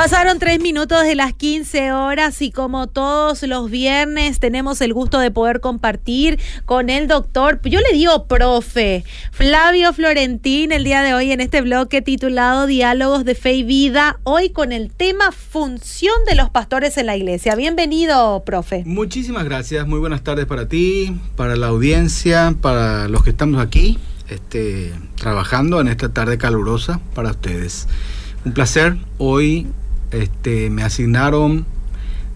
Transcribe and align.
Pasaron 0.00 0.38
tres 0.38 0.60
minutos 0.60 1.04
de 1.04 1.14
las 1.14 1.34
15 1.34 1.92
horas 1.92 2.40
y 2.40 2.50
como 2.50 2.86
todos 2.86 3.42
los 3.42 3.70
viernes 3.70 4.40
tenemos 4.40 4.80
el 4.80 4.94
gusto 4.94 5.18
de 5.18 5.30
poder 5.30 5.60
compartir 5.60 6.38
con 6.64 6.88
el 6.88 7.06
doctor, 7.06 7.60
yo 7.64 7.80
le 7.80 7.92
digo 7.92 8.24
profe, 8.24 9.04
Flavio 9.30 9.92
Florentín 9.92 10.72
el 10.72 10.84
día 10.84 11.02
de 11.02 11.12
hoy 11.12 11.32
en 11.32 11.42
este 11.42 11.60
bloque 11.60 12.00
titulado 12.00 12.66
Diálogos 12.66 13.26
de 13.26 13.34
Fe 13.34 13.52
y 13.52 13.62
Vida, 13.62 14.18
hoy 14.22 14.48
con 14.48 14.72
el 14.72 14.90
tema 14.90 15.32
función 15.32 16.14
de 16.26 16.34
los 16.34 16.48
pastores 16.48 16.96
en 16.96 17.04
la 17.04 17.18
iglesia. 17.18 17.54
Bienvenido, 17.54 18.42
profe. 18.46 18.84
Muchísimas 18.86 19.44
gracias, 19.44 19.86
muy 19.86 19.98
buenas 19.98 20.24
tardes 20.24 20.46
para 20.46 20.66
ti, 20.66 21.14
para 21.36 21.56
la 21.56 21.66
audiencia, 21.66 22.54
para 22.62 23.06
los 23.08 23.22
que 23.22 23.28
estamos 23.28 23.60
aquí, 23.60 23.98
este, 24.30 24.94
trabajando 25.16 25.78
en 25.78 25.88
esta 25.88 26.08
tarde 26.08 26.38
calurosa 26.38 27.00
para 27.14 27.32
ustedes. 27.32 27.86
Un 28.46 28.52
placer. 28.52 28.96
Hoy 29.18 29.66
este, 30.10 30.70
me 30.70 30.82
asignaron 30.82 31.66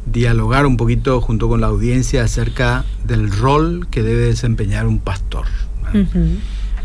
dialogar 0.07 0.67
un 0.67 0.77
poquito 0.77 1.21
junto 1.21 1.49
con 1.49 1.61
la 1.61 1.69
audiencia 1.69 2.25
acerca 2.25 2.85
del 3.05 3.31
rol 3.31 3.87
que 3.91 4.03
debe 4.03 4.27
desempeñar 4.27 4.87
un 4.87 4.99
pastor. 4.99 5.47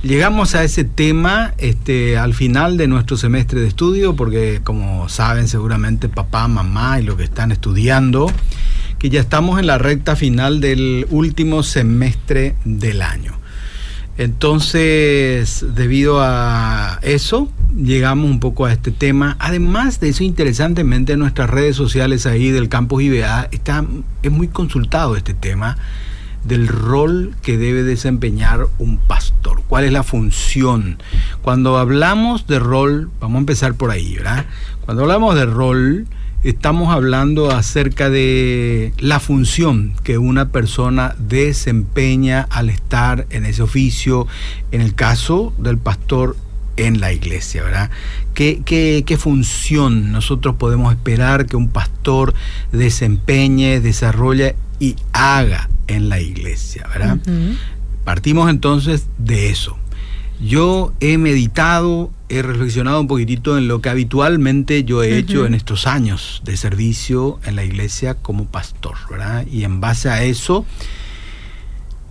Llegamos 0.02 0.56
a 0.56 0.64
ese 0.64 0.86
tema 0.86 1.54
este, 1.58 2.18
al 2.18 2.34
final 2.34 2.78
de 2.78 2.88
nuestro 2.88 3.18
semestre 3.18 3.60
de 3.60 3.68
estudio, 3.68 4.16
porque 4.16 4.62
como 4.64 5.10
saben 5.10 5.50
seguramente 5.50 6.08
papá, 6.08 6.48
mamá 6.48 7.02
y 7.02 7.04
los 7.04 7.18
que 7.18 7.24
están 7.24 7.52
estudiando, 7.52 8.32
que 8.98 9.10
ya 9.10 9.20
estamos 9.20 9.60
en 9.60 9.68
la 9.68 9.78
recta 9.78 10.16
final 10.16 10.62
del 10.62 11.06
último 11.10 11.64
semestre 11.64 12.56
del 12.64 13.02
año. 13.02 13.34
Entonces, 14.18 15.66
debido 15.76 16.22
a 16.22 17.00
eso, 17.02 17.52
llegamos 17.76 18.30
un 18.30 18.40
poco 18.40 18.66
a 18.66 18.74
este 18.74 18.92
tema. 18.92 19.36
Además 19.40 20.00
de 20.00 20.10
eso, 20.10 20.24
interesantemente, 20.24 21.14
en 21.14 21.20
nuestras 21.20 21.50
redes 21.50 21.76
sociales 21.76 22.26
ahí 22.26 22.52
del 22.52 22.70
campus 22.70 23.04
IBA 23.04 23.50
está, 23.52 23.86
es 24.24 24.32
muy 24.32 24.48
consultado 24.48 25.16
este 25.16 25.34
tema 25.34 25.78
del 26.44 26.68
rol 26.68 27.36
que 27.42 27.58
debe 27.58 27.84
desempeñar 27.84 28.68
un 28.78 28.98
pastor. 28.98 29.62
¿Cuál 29.68 29.86
es 29.86 29.92
la 29.92 30.04
función? 30.04 30.98
Cuando 31.42 31.78
hablamos 31.78 32.48
de 32.48 32.60
rol, 32.60 33.12
vamos 33.20 33.36
a 33.36 33.40
empezar 33.40 33.74
por 33.76 33.92
ahí, 33.92 34.16
¿verdad? 34.16 34.46
Cuando 34.86 35.04
hablamos 35.04 35.36
de 35.36 35.46
rol, 35.46 36.08
estamos 36.44 36.94
hablando 36.94 37.52
acerca 37.52 38.10
de 38.10 38.94
la 38.98 39.20
función 39.20 39.94
que 40.04 40.18
una 40.18 40.50
persona 40.50 41.16
desempeña 41.20 42.48
al 42.50 42.70
estar 42.70 43.28
en 43.30 43.46
ese 43.46 43.62
oficio, 43.62 44.26
en 44.72 44.82
el 44.82 44.96
caso 44.96 45.54
del 45.58 45.78
pastor 45.78 46.38
en 46.80 47.00
la 47.00 47.12
iglesia, 47.12 47.64
¿verdad? 47.64 47.90
¿Qué, 48.34 48.62
qué, 48.64 49.18
función 49.18 50.12
nosotros 50.12 50.56
podemos 50.56 50.94
esperar 50.94 51.46
que 51.46 51.58
un 51.58 51.70
pastor 51.70 52.34
desempeñe, 52.72 53.82
desarrolle 53.82 54.56
y 54.80 54.96
haga 55.12 55.70
en 55.88 56.08
la 56.08 56.22
iglesia, 56.22 56.88
¿verdad? 56.88 57.18
Partimos 58.06 58.50
entonces 58.50 59.08
de 59.18 59.50
eso. 59.50 59.78
Yo 60.42 60.94
he 61.02 61.18
meditado, 61.18 62.12
he 62.30 62.42
reflexionado 62.42 63.02
un 63.02 63.08
poquitito 63.08 63.58
en 63.58 63.68
lo 63.68 63.82
que 63.82 63.90
habitualmente 63.90 64.86
yo 64.86 65.04
he 65.04 65.18
hecho 65.18 65.46
en 65.46 65.54
estos 65.54 65.86
años 65.86 66.42
de 66.46 66.56
servicio 66.56 67.42
en 67.44 67.58
la 67.58 67.66
iglesia 67.66 68.16
como 68.16 68.46
pastor, 68.46 68.96
¿verdad? 69.10 69.46
Y 69.52 69.66
en 69.66 69.82
base 69.82 70.10
a 70.10 70.24
eso 70.24 70.66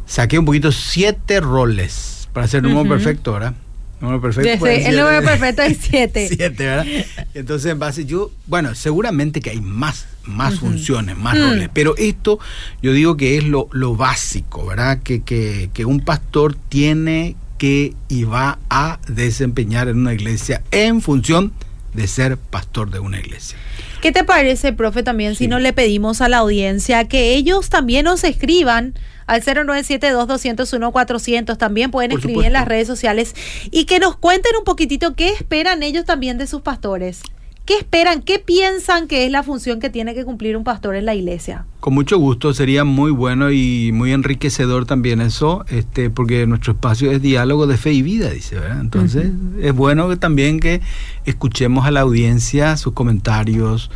saqué 0.05 0.39
un 0.39 0.45
poquito 0.45 0.73
siete 0.73 1.41
roles 1.41 2.29
para 2.35 2.47
ser 2.47 2.67
un 2.67 2.75
número 2.75 2.97
perfecto, 2.97 3.33
¿verdad? 3.33 3.55
Número 4.01 4.21
perfecto. 4.21 4.67
el 4.67 4.97
número 4.97 5.23
perfecto 5.23 5.63
es 5.63 5.79
siete. 5.81 6.29
siete, 6.37 6.65
¿verdad? 6.65 6.87
Entonces, 7.35 7.73
en 7.73 7.79
base, 7.79 8.05
yo, 8.05 8.31
bueno, 8.47 8.75
seguramente 8.75 9.41
que 9.41 9.51
hay 9.51 9.61
más, 9.61 10.07
más 10.25 10.61
funciones, 10.61 11.17
más 11.17 11.37
mm. 11.37 11.41
roles, 11.41 11.71
pero 11.73 11.97
esto 11.97 12.39
yo 12.83 12.93
digo 12.93 13.17
que 13.17 13.39
es 13.39 13.45
lo, 13.45 13.69
lo 13.73 13.97
básico, 13.97 14.67
¿verdad? 14.67 15.03
Que, 15.03 15.23
que, 15.23 15.71
que 15.75 15.85
un 15.85 16.01
pastor 16.01 16.55
tiene 16.69 17.37
que 17.59 17.95
y 18.09 18.25
va 18.25 18.59
a 18.71 19.01
desempeñar 19.09 19.89
en 19.89 19.99
una 19.99 20.15
iglesia 20.15 20.63
en 20.71 21.03
función 21.03 21.53
de 21.93 22.07
ser 22.07 22.37
pastor 22.37 22.91
de 22.91 23.01
una 23.01 23.19
iglesia. 23.19 23.59
¿Qué 24.01 24.13
te 24.13 24.23
parece, 24.23 24.73
profe, 24.73 25.03
también 25.03 25.35
si 25.35 25.49
no 25.49 25.59
le 25.59 25.73
pedimos 25.73 26.21
a 26.21 26.29
la 26.29 26.39
audiencia 26.39 27.09
que 27.09 27.35
ellos 27.35 27.69
también 27.69 28.05
nos 28.05 28.23
escriban 28.23 28.95
al 29.27 29.43
0972-201-400, 29.43 31.59
también 31.59 31.91
pueden 31.91 32.13
escribir 32.13 32.45
en 32.45 32.53
las 32.53 32.69
redes 32.69 32.87
sociales 32.87 33.35
y 33.73 33.87
que 33.87 33.99
nos 33.99 34.17
cuenten 34.17 34.53
un 34.57 34.63
poquitito 34.65 35.17
qué 35.17 35.31
esperan 35.31 35.83
ellos 35.83 36.05
también 36.05 36.39
de 36.39 36.47
sus 36.47 36.63
pastores? 36.63 37.23
¿Qué 37.69 37.77
esperan? 37.77 38.23
¿Qué 38.23 38.39
piensan 38.39 39.07
que 39.09 39.27
es 39.27 39.31
la 39.31 39.43
función 39.43 39.79
que 39.79 39.91
tiene 39.91 40.15
que 40.15 40.25
cumplir 40.25 40.57
un 40.57 40.65
pastor 40.65 40.97
en 40.97 41.05
la 41.05 41.15
iglesia? 41.15 41.67
Con 41.81 41.93
mucho 41.93 42.17
gusto, 42.17 42.55
sería 42.55 42.83
muy 42.85 43.11
bueno 43.11 43.51
y 43.51 43.93
muy 43.93 44.13
enriquecedor 44.13 44.87
también 44.87 45.21
eso, 45.21 45.67
este, 45.69 46.09
porque 46.09 46.47
nuestro 46.47 46.73
espacio 46.73 47.13
es 47.13 47.21
diálogo 47.21 47.67
de 47.67 47.77
fe 47.77 47.93
y 47.93 48.01
vida, 48.01 48.31
dice, 48.31 48.55
¿verdad? 48.55 48.81
Entonces, 48.81 49.33
es 49.61 49.75
bueno 49.75 50.09
que 50.09 50.17
también 50.17 50.61
que 50.61 50.81
escuchemos 51.27 51.85
a 51.85 51.91
la 51.91 52.01
audiencia 52.01 52.75
sus 52.79 52.95
comentarios, 52.95 53.91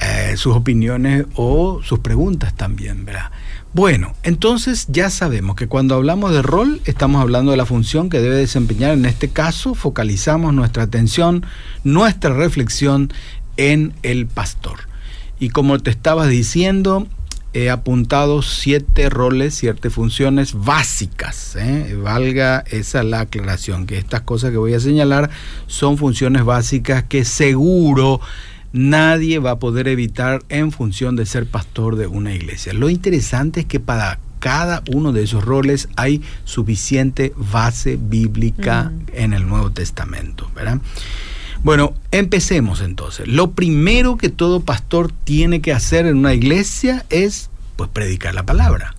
eh, 0.00 0.36
sus 0.36 0.56
opiniones 0.56 1.26
o 1.36 1.80
sus 1.84 2.00
preguntas 2.00 2.56
también, 2.56 3.04
¿verdad? 3.04 3.30
Bueno, 3.74 4.14
entonces 4.22 4.86
ya 4.88 5.10
sabemos 5.10 5.54
que 5.54 5.68
cuando 5.68 5.94
hablamos 5.94 6.32
de 6.32 6.40
rol 6.42 6.80
estamos 6.86 7.20
hablando 7.20 7.50
de 7.50 7.58
la 7.58 7.66
función 7.66 8.08
que 8.08 8.20
debe 8.20 8.36
desempeñar. 8.36 8.92
En 8.92 9.04
este 9.04 9.28
caso 9.28 9.74
focalizamos 9.74 10.54
nuestra 10.54 10.84
atención, 10.84 11.44
nuestra 11.84 12.32
reflexión 12.32 13.12
en 13.58 13.92
el 14.02 14.26
pastor. 14.26 14.88
Y 15.38 15.50
como 15.50 15.78
te 15.78 15.90
estaba 15.90 16.26
diciendo, 16.26 17.06
he 17.52 17.70
apuntado 17.70 18.42
siete 18.42 19.10
roles, 19.10 19.54
siete 19.54 19.90
funciones 19.90 20.54
básicas. 20.54 21.54
¿eh? 21.56 21.96
Valga 22.02 22.64
esa 22.70 23.02
la 23.02 23.20
aclaración, 23.20 23.86
que 23.86 23.98
estas 23.98 24.22
cosas 24.22 24.50
que 24.50 24.56
voy 24.56 24.74
a 24.74 24.80
señalar 24.80 25.30
son 25.66 25.98
funciones 25.98 26.44
básicas 26.44 27.04
que 27.04 27.24
seguro 27.24 28.20
nadie 28.72 29.38
va 29.38 29.52
a 29.52 29.58
poder 29.58 29.88
evitar 29.88 30.42
en 30.48 30.72
función 30.72 31.16
de 31.16 31.26
ser 31.26 31.46
pastor 31.46 31.96
de 31.96 32.06
una 32.06 32.34
iglesia. 32.34 32.72
Lo 32.72 32.90
interesante 32.90 33.60
es 33.60 33.66
que 33.66 33.80
para 33.80 34.18
cada 34.38 34.82
uno 34.92 35.12
de 35.12 35.24
esos 35.24 35.44
roles 35.44 35.88
hay 35.96 36.22
suficiente 36.44 37.32
base 37.36 37.98
bíblica 38.00 38.92
en 39.12 39.32
el 39.32 39.46
Nuevo 39.48 39.70
Testamento, 39.70 40.50
¿verdad? 40.54 40.80
Bueno, 41.64 41.94
empecemos 42.12 42.80
entonces. 42.80 43.26
Lo 43.26 43.50
primero 43.50 44.16
que 44.16 44.28
todo 44.28 44.60
pastor 44.60 45.10
tiene 45.24 45.60
que 45.60 45.72
hacer 45.72 46.06
en 46.06 46.18
una 46.18 46.34
iglesia 46.34 47.04
es 47.10 47.50
pues 47.76 47.90
predicar 47.90 48.34
la 48.34 48.44
palabra. 48.44 48.94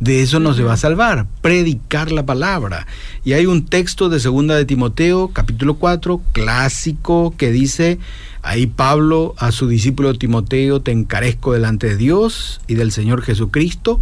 De 0.00 0.22
eso 0.22 0.40
no 0.40 0.54
se 0.54 0.62
va 0.62 0.72
a 0.72 0.78
salvar, 0.78 1.26
predicar 1.42 2.10
la 2.10 2.24
palabra. 2.24 2.86
Y 3.22 3.34
hay 3.34 3.44
un 3.44 3.66
texto 3.66 4.08
de 4.08 4.18
segunda 4.18 4.56
de 4.56 4.64
Timoteo, 4.64 5.28
capítulo 5.28 5.74
4, 5.74 6.22
clásico, 6.32 7.34
que 7.36 7.52
dice, 7.52 7.98
ahí 8.40 8.66
Pablo 8.66 9.34
a 9.36 9.52
su 9.52 9.68
discípulo 9.68 10.14
Timoteo, 10.14 10.80
te 10.80 10.90
encarezco 10.90 11.52
delante 11.52 11.88
de 11.88 11.96
Dios 11.98 12.62
y 12.66 12.76
del 12.76 12.92
Señor 12.92 13.20
Jesucristo, 13.20 14.00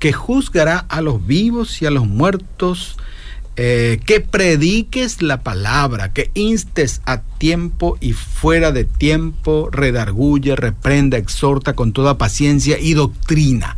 que 0.00 0.12
juzgará 0.12 0.78
a 0.88 1.00
los 1.00 1.24
vivos 1.24 1.80
y 1.80 1.86
a 1.86 1.90
los 1.90 2.08
muertos, 2.08 2.96
eh, 3.54 4.00
que 4.04 4.20
prediques 4.20 5.22
la 5.22 5.44
palabra, 5.44 6.12
que 6.12 6.32
instes 6.34 7.02
a 7.06 7.22
tiempo 7.22 7.98
y 8.00 8.14
fuera 8.14 8.72
de 8.72 8.84
tiempo, 8.84 9.70
redarguye, 9.70 10.56
reprenda, 10.56 11.18
exhorta 11.18 11.74
con 11.74 11.92
toda 11.92 12.18
paciencia 12.18 12.80
y 12.80 12.94
doctrina. 12.94 13.76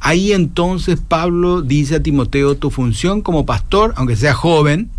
Ahí 0.00 0.32
entonces 0.32 1.00
Pablo 1.00 1.62
dice 1.62 1.96
a 1.96 2.02
Timoteo, 2.02 2.56
tu 2.56 2.70
función 2.70 3.22
como 3.22 3.46
pastor, 3.46 3.92
aunque 3.96 4.16
sea 4.16 4.34
joven 4.34 4.90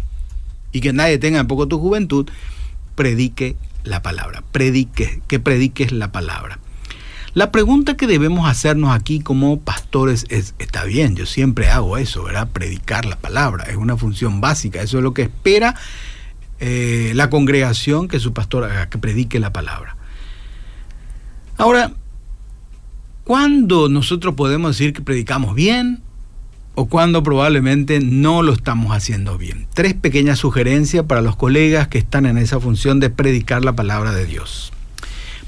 y 0.72 0.82
que 0.82 0.94
nadie 0.94 1.18
tenga 1.18 1.40
en 1.40 1.48
poco 1.48 1.68
tu 1.68 1.80
juventud, 1.80 2.28
predique 2.96 3.56
la 3.84 4.02
palabra, 4.02 4.44
predique, 4.52 5.22
que 5.28 5.40
prediques 5.40 5.92
la 5.92 6.12
palabra. 6.12 6.60
La 7.34 7.52
pregunta 7.52 7.96
que 7.96 8.08
debemos 8.08 8.50
hacernos 8.50 8.96
aquí 8.96 9.20
como 9.20 9.60
pastores 9.60 10.26
es, 10.30 10.56
está 10.60 10.84
bien, 10.86 11.16
yo 11.16 11.26
siempre 11.26 11.70
hago 11.70 11.98
eso, 11.98 12.24
¿verdad? 12.24 12.50
Predicar 12.52 13.06
la 13.06 13.16
palabra, 13.16 13.66
es 13.66 13.76
una 13.76 13.96
función 13.96 14.42
básica, 14.42 14.82
eso 14.82 14.98
es 14.98 15.04
lo 15.04 15.14
que 15.14 15.24
espera 15.24 15.76
eh, 16.60 17.12
la 17.14 17.30
congregación 17.30 18.08
que 18.08 18.20
su 18.20 18.34
pastor 18.34 18.64
haga, 18.64 18.90
que 18.90 18.98
predique 18.98 19.40
la 19.40 19.54
palabra. 19.54 19.96
Ahora, 21.58 21.92
¿Cuándo 23.28 23.90
nosotros 23.90 24.36
podemos 24.36 24.78
decir 24.78 24.94
que 24.94 25.02
predicamos 25.02 25.54
bien 25.54 26.00
o 26.76 26.86
cuando 26.86 27.24
probablemente 27.24 28.00
no 28.00 28.42
lo 28.42 28.54
estamos 28.54 28.96
haciendo 28.96 29.38
bien? 29.38 29.68
Tres 29.74 29.96
pequeñas 29.96 30.40
sugerencias 30.40 31.04
para 31.04 31.22
los 31.22 31.36
colegas 31.36 31.90
que 31.90 31.98
están 31.98 32.26
en 32.26 32.38
esa 32.38 32.62
función 32.62 33.02
de 33.02 33.10
predicar 33.10 33.66
la 33.66 33.76
palabra 33.76 34.14
de 34.14 34.26
Dios. 34.26 34.72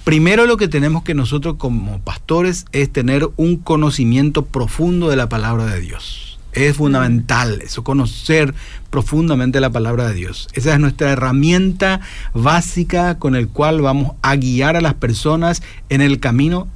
Primero 0.04 0.46
lo 0.46 0.58
que 0.58 0.68
tenemos 0.68 1.04
que 1.04 1.14
nosotros 1.14 1.56
como 1.58 2.02
pastores 2.02 2.66
es 2.74 2.92
tener 2.92 3.30
un 3.38 3.56
conocimiento 3.56 4.44
profundo 4.44 5.10
de 5.10 5.16
la 5.16 5.30
palabra 5.30 5.66
de 5.68 5.80
Dios. 5.80 6.38
Es 6.52 6.76
fundamental 6.76 7.62
eso, 7.62 7.86
conocer 7.86 8.54
profundamente 8.90 9.62
la 9.62 9.70
palabra 9.70 10.10
de 10.10 10.16
Dios. 10.16 10.50
Esa 10.52 10.74
es 10.74 10.82
nuestra 10.82 11.12
herramienta 11.12 12.02
básica 12.34 13.20
con 13.20 13.38
el 13.38 13.48
cual 13.48 13.80
vamos 13.80 14.18
a 14.22 14.36
guiar 14.36 14.76
a 14.76 14.82
las 14.82 14.96
personas 14.96 15.64
en 15.88 16.02
el 16.02 16.20
camino 16.20 16.68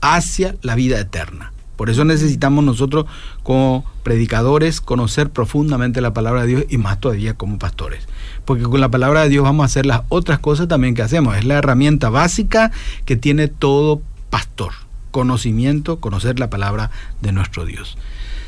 hacia 0.00 0.56
la 0.62 0.74
vida 0.74 0.98
eterna. 0.98 1.52
Por 1.76 1.88
eso 1.88 2.04
necesitamos 2.04 2.62
nosotros 2.62 3.06
como 3.42 3.86
predicadores 4.02 4.82
conocer 4.82 5.30
profundamente 5.30 6.02
la 6.02 6.12
palabra 6.12 6.42
de 6.42 6.48
Dios 6.48 6.64
y 6.68 6.76
más 6.76 7.00
todavía 7.00 7.34
como 7.34 7.58
pastores. 7.58 8.06
Porque 8.44 8.64
con 8.64 8.80
la 8.80 8.90
palabra 8.90 9.22
de 9.22 9.30
Dios 9.30 9.44
vamos 9.44 9.62
a 9.62 9.66
hacer 9.66 9.86
las 9.86 10.02
otras 10.10 10.40
cosas 10.40 10.68
también 10.68 10.94
que 10.94 11.00
hacemos. 11.00 11.38
Es 11.38 11.46
la 11.46 11.54
herramienta 11.54 12.10
básica 12.10 12.70
que 13.06 13.16
tiene 13.16 13.48
todo 13.48 14.02
pastor. 14.28 14.72
Conocimiento, 15.10 16.00
conocer 16.00 16.38
la 16.38 16.50
palabra 16.50 16.90
de 17.22 17.32
nuestro 17.32 17.64
Dios. 17.64 17.96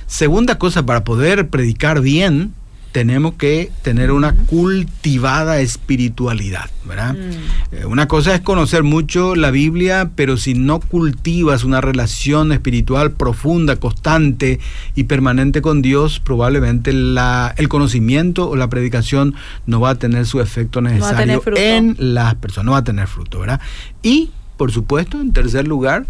Segunda 0.06 0.58
cosa, 0.58 0.84
para 0.84 1.02
poder 1.02 1.48
predicar 1.48 2.02
bien, 2.02 2.52
tenemos 2.92 3.34
que 3.34 3.72
tener 3.82 4.12
una 4.12 4.34
cultivada 4.34 5.60
espiritualidad, 5.60 6.70
¿verdad? 6.84 7.14
Mm. 7.14 7.74
Eh, 7.74 7.84
una 7.86 8.06
cosa 8.06 8.34
es 8.34 8.42
conocer 8.42 8.82
mucho 8.82 9.34
la 9.34 9.50
Biblia, 9.50 10.10
pero 10.14 10.36
si 10.36 10.54
no 10.54 10.78
cultivas 10.78 11.64
una 11.64 11.80
relación 11.80 12.52
espiritual 12.52 13.12
profunda, 13.12 13.76
constante 13.76 14.60
y 14.94 15.04
permanente 15.04 15.62
con 15.62 15.80
Dios, 15.80 16.20
probablemente 16.20 16.92
la, 16.92 17.54
el 17.56 17.68
conocimiento 17.68 18.48
o 18.48 18.56
la 18.56 18.68
predicación 18.68 19.34
no 19.66 19.80
va 19.80 19.90
a 19.90 19.94
tener 19.94 20.26
su 20.26 20.40
efecto 20.40 20.82
necesario 20.82 21.42
en 21.56 21.96
las 21.98 22.34
personas, 22.34 22.66
no 22.66 22.72
va 22.72 22.78
a 22.78 22.84
tener 22.84 23.06
fruto, 23.08 23.40
¿verdad? 23.40 23.60
Y, 24.02 24.30
por 24.58 24.70
supuesto, 24.70 25.18
en 25.18 25.32
tercer 25.32 25.66
lugar, 25.66 26.04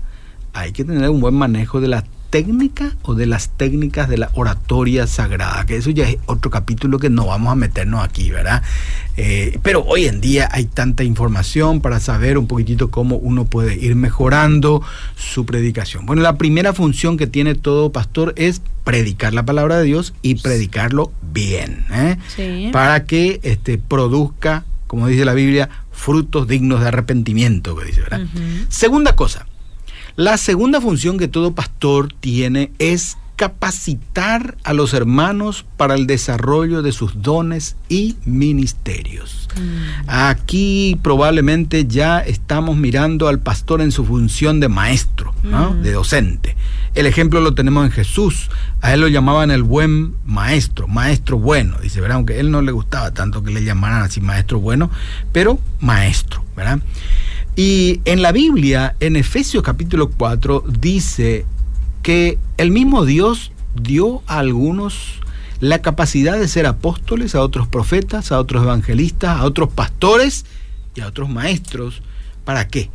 hay 0.52 0.72
que 0.72 0.84
tener 0.84 1.08
un 1.08 1.20
buen 1.20 1.34
manejo 1.34 1.80
de 1.80 1.88
la 1.88 2.04
técnica 2.32 2.96
o 3.02 3.14
de 3.14 3.26
las 3.26 3.50
técnicas 3.50 4.08
de 4.08 4.16
la 4.16 4.30
oratoria 4.32 5.06
sagrada, 5.06 5.66
que 5.66 5.76
eso 5.76 5.90
ya 5.90 6.08
es 6.08 6.16
otro 6.24 6.50
capítulo 6.50 6.98
que 6.98 7.10
no 7.10 7.26
vamos 7.26 7.52
a 7.52 7.56
meternos 7.56 8.02
aquí, 8.02 8.30
¿verdad? 8.30 8.62
Eh, 9.18 9.58
pero 9.62 9.84
hoy 9.84 10.06
en 10.06 10.22
día 10.22 10.48
hay 10.50 10.64
tanta 10.64 11.04
información 11.04 11.82
para 11.82 12.00
saber 12.00 12.38
un 12.38 12.46
poquitito 12.46 12.90
cómo 12.90 13.16
uno 13.16 13.44
puede 13.44 13.76
ir 13.76 13.96
mejorando 13.96 14.82
su 15.14 15.44
predicación. 15.44 16.06
Bueno, 16.06 16.22
la 16.22 16.38
primera 16.38 16.72
función 16.72 17.18
que 17.18 17.26
tiene 17.26 17.54
todo 17.54 17.92
pastor 17.92 18.32
es 18.36 18.62
predicar 18.82 19.34
la 19.34 19.44
palabra 19.44 19.76
de 19.76 19.84
Dios 19.84 20.14
y 20.22 20.36
predicarlo 20.36 21.12
bien, 21.34 21.84
¿eh? 21.92 22.70
para 22.72 23.04
que 23.04 23.40
este, 23.42 23.76
produzca, 23.76 24.64
como 24.86 25.06
dice 25.06 25.26
la 25.26 25.34
Biblia, 25.34 25.68
frutos 25.92 26.48
dignos 26.48 26.80
de 26.80 26.88
arrepentimiento, 26.88 27.76
que 27.76 27.84
dice, 27.84 28.00
¿verdad? 28.00 28.22
Segunda 28.70 29.14
cosa, 29.14 29.44
la 30.16 30.36
segunda 30.36 30.80
función 30.80 31.18
que 31.18 31.28
todo 31.28 31.54
pastor 31.54 32.12
tiene 32.20 32.70
es 32.78 33.16
capacitar 33.36 34.56
a 34.62 34.72
los 34.72 34.94
hermanos 34.94 35.64
para 35.76 35.94
el 35.94 36.06
desarrollo 36.06 36.82
de 36.82 36.92
sus 36.92 37.22
dones 37.22 37.76
y 37.88 38.16
ministerios. 38.24 39.48
Mm. 39.56 40.08
Aquí 40.08 40.98
probablemente 41.02 41.86
ya 41.86 42.20
estamos 42.20 42.76
mirando 42.76 43.26
al 43.26 43.40
pastor 43.40 43.80
en 43.80 43.90
su 43.90 44.04
función 44.04 44.60
de 44.60 44.68
maestro, 44.68 45.34
mm. 45.42 45.82
de 45.82 45.92
docente. 45.92 46.56
El 46.94 47.06
ejemplo 47.06 47.40
lo 47.40 47.54
tenemos 47.54 47.84
en 47.84 47.90
Jesús. 47.90 48.50
A 48.82 48.92
él 48.92 49.00
lo 49.00 49.08
llamaban 49.08 49.50
el 49.50 49.62
buen 49.62 50.14
maestro, 50.26 50.86
maestro 50.86 51.38
bueno. 51.38 51.78
Dice, 51.82 52.00
¿verdad? 52.00 52.18
Aunque 52.18 52.34
a 52.34 52.36
él 52.36 52.50
no 52.50 52.60
le 52.60 52.70
gustaba 52.70 53.12
tanto 53.12 53.42
que 53.42 53.50
le 53.50 53.64
llamaran 53.64 54.02
así 54.02 54.20
maestro 54.20 54.60
bueno, 54.60 54.90
pero 55.32 55.58
maestro, 55.80 56.44
¿verdad? 56.54 56.80
Y 57.54 58.00
en 58.06 58.22
la 58.22 58.32
Biblia, 58.32 58.96
en 59.00 59.14
Efesios 59.16 59.62
capítulo 59.62 60.10
4, 60.10 60.64
dice 60.66 61.44
que 62.02 62.38
el 62.56 62.70
mismo 62.70 63.04
Dios 63.04 63.52
dio 63.74 64.22
a 64.26 64.38
algunos 64.38 65.20
la 65.60 65.82
capacidad 65.82 66.38
de 66.38 66.48
ser 66.48 66.66
apóstoles, 66.66 67.34
a 67.34 67.42
otros 67.42 67.68
profetas, 67.68 68.32
a 68.32 68.40
otros 68.40 68.62
evangelistas, 68.62 69.38
a 69.38 69.44
otros 69.44 69.70
pastores 69.70 70.46
y 70.94 71.02
a 71.02 71.06
otros 71.06 71.28
maestros. 71.28 72.02
¿Para 72.46 72.68
qué? 72.68 72.88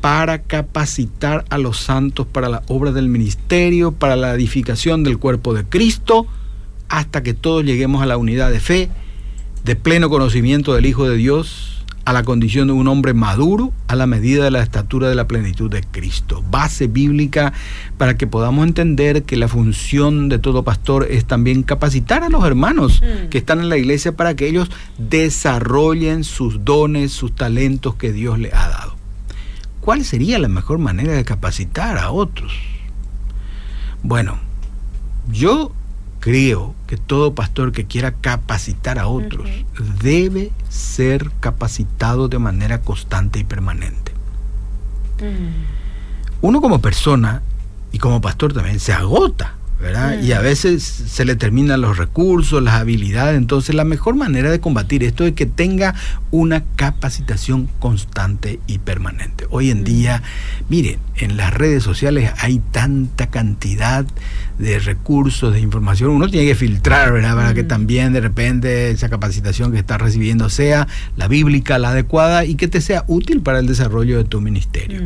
Para 0.00 0.40
capacitar 0.40 1.44
a 1.50 1.58
los 1.58 1.78
santos 1.78 2.26
para 2.26 2.48
la 2.48 2.62
obra 2.68 2.92
del 2.92 3.08
ministerio, 3.08 3.92
para 3.92 4.16
la 4.16 4.32
edificación 4.34 5.04
del 5.04 5.18
cuerpo 5.18 5.52
de 5.52 5.64
Cristo, 5.64 6.26
hasta 6.88 7.22
que 7.22 7.34
todos 7.34 7.62
lleguemos 7.62 8.02
a 8.02 8.06
la 8.06 8.16
unidad 8.16 8.50
de 8.50 8.58
fe, 8.58 8.88
de 9.64 9.76
pleno 9.76 10.08
conocimiento 10.08 10.72
del 10.72 10.86
Hijo 10.86 11.08
de 11.08 11.16
Dios, 11.16 11.81
a 12.04 12.12
la 12.12 12.22
condición 12.24 12.68
de 12.68 12.72
un 12.72 12.88
hombre 12.88 13.14
maduro 13.14 13.72
a 13.88 13.94
la 13.94 14.06
medida 14.06 14.44
de 14.44 14.50
la 14.50 14.62
estatura 14.62 15.08
de 15.08 15.14
la 15.14 15.28
plenitud 15.28 15.70
de 15.70 15.82
Cristo. 15.82 16.42
Base 16.50 16.86
bíblica 16.86 17.52
para 17.98 18.16
que 18.16 18.26
podamos 18.26 18.66
entender 18.66 19.22
que 19.22 19.36
la 19.36 19.48
función 19.48 20.28
de 20.28 20.38
todo 20.38 20.64
pastor 20.64 21.06
es 21.10 21.24
también 21.24 21.62
capacitar 21.62 22.24
a 22.24 22.28
los 22.28 22.44
hermanos 22.44 23.02
mm. 23.02 23.28
que 23.28 23.38
están 23.38 23.60
en 23.60 23.68
la 23.68 23.76
iglesia 23.76 24.16
para 24.16 24.34
que 24.34 24.48
ellos 24.48 24.70
desarrollen 24.98 26.24
sus 26.24 26.64
dones, 26.64 27.12
sus 27.12 27.34
talentos 27.34 27.94
que 27.94 28.12
Dios 28.12 28.38
les 28.38 28.52
ha 28.54 28.68
dado. 28.68 28.96
¿Cuál 29.80 30.04
sería 30.04 30.38
la 30.38 30.48
mejor 30.48 30.78
manera 30.78 31.12
de 31.12 31.24
capacitar 31.24 31.98
a 31.98 32.10
otros? 32.10 32.52
Bueno, 34.02 34.38
yo 35.30 35.72
creo 36.22 36.76
que 36.86 36.96
todo 36.96 37.34
pastor 37.34 37.72
que 37.72 37.84
quiera 37.84 38.12
capacitar 38.12 39.00
a 39.00 39.08
otros 39.08 39.50
debe 40.00 40.52
ser 40.68 41.32
capacitado 41.40 42.28
de 42.28 42.38
manera 42.38 42.80
constante 42.80 43.40
y 43.40 43.44
permanente. 43.44 44.12
Mm. 45.18 45.64
Uno 46.40 46.60
como 46.60 46.80
persona 46.80 47.42
y 47.90 47.98
como 47.98 48.20
pastor 48.20 48.52
también 48.52 48.78
se 48.78 48.92
agota 48.92 49.56
y 50.22 50.30
a 50.32 50.40
veces 50.40 50.82
se 50.84 51.24
le 51.24 51.34
terminan 51.34 51.80
los 51.80 51.98
recursos, 51.98 52.62
las 52.62 52.74
habilidades. 52.74 53.36
Entonces 53.36 53.74
la 53.74 53.84
mejor 53.84 54.14
manera 54.14 54.50
de 54.50 54.60
combatir 54.60 55.02
esto 55.02 55.24
es 55.24 55.32
que 55.32 55.46
tenga 55.46 55.94
una 56.30 56.62
capacitación 56.76 57.68
constante 57.80 58.60
y 58.68 58.78
permanente. 58.78 59.46
Hoy 59.50 59.70
en 59.70 59.82
día, 59.82 60.22
miren, 60.68 61.00
en 61.16 61.36
las 61.36 61.52
redes 61.52 61.82
sociales 61.82 62.32
hay 62.38 62.60
tanta 62.70 63.28
cantidad 63.28 64.06
de 64.62 64.78
recursos, 64.78 65.52
de 65.52 65.58
información. 65.58 66.10
Uno 66.10 66.28
tiene 66.28 66.46
que 66.46 66.54
filtrar, 66.54 67.12
¿verdad? 67.12 67.34
Para 67.34 67.52
que 67.52 67.64
también 67.64 68.12
de 68.12 68.20
repente 68.20 68.90
esa 68.90 69.08
capacitación 69.08 69.72
que 69.72 69.78
está 69.78 69.98
recibiendo 69.98 70.48
sea 70.50 70.86
la 71.16 71.26
bíblica, 71.26 71.80
la 71.80 71.88
adecuada 71.88 72.44
y 72.44 72.54
que 72.54 72.68
te 72.68 72.80
sea 72.80 73.04
útil 73.08 73.40
para 73.40 73.58
el 73.58 73.66
desarrollo 73.66 74.18
de 74.18 74.24
tu 74.24 74.40
ministerio. 74.40 75.02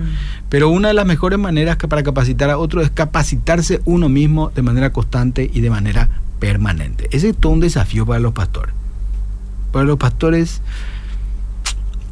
Pero 0.51 0.69
una 0.69 0.89
de 0.89 0.95
las 0.95 1.07
mejores 1.07 1.39
maneras 1.39 1.79
que 1.79 1.89
para 1.89 2.03
capacitar 2.03 2.51
a 2.51 2.59
otros 2.59 2.85
es 2.85 2.91
capacitarse 2.91 3.81
uno 3.87 4.11
mismo 4.11 4.53
de 4.55 4.61
manera 4.61 4.93
constante 4.93 5.51
y 5.51 5.63
de 5.63 5.71
manera 5.71 6.11
permanente. 6.39 7.09
Ese 7.11 7.31
es 7.31 7.37
todo 7.37 7.53
un 7.53 7.61
desafío 7.61 8.05
para 8.05 8.21
los 8.21 8.35
pastores. 8.35 8.75
Para 9.73 9.87
los 9.87 9.97
pastores 9.97 10.61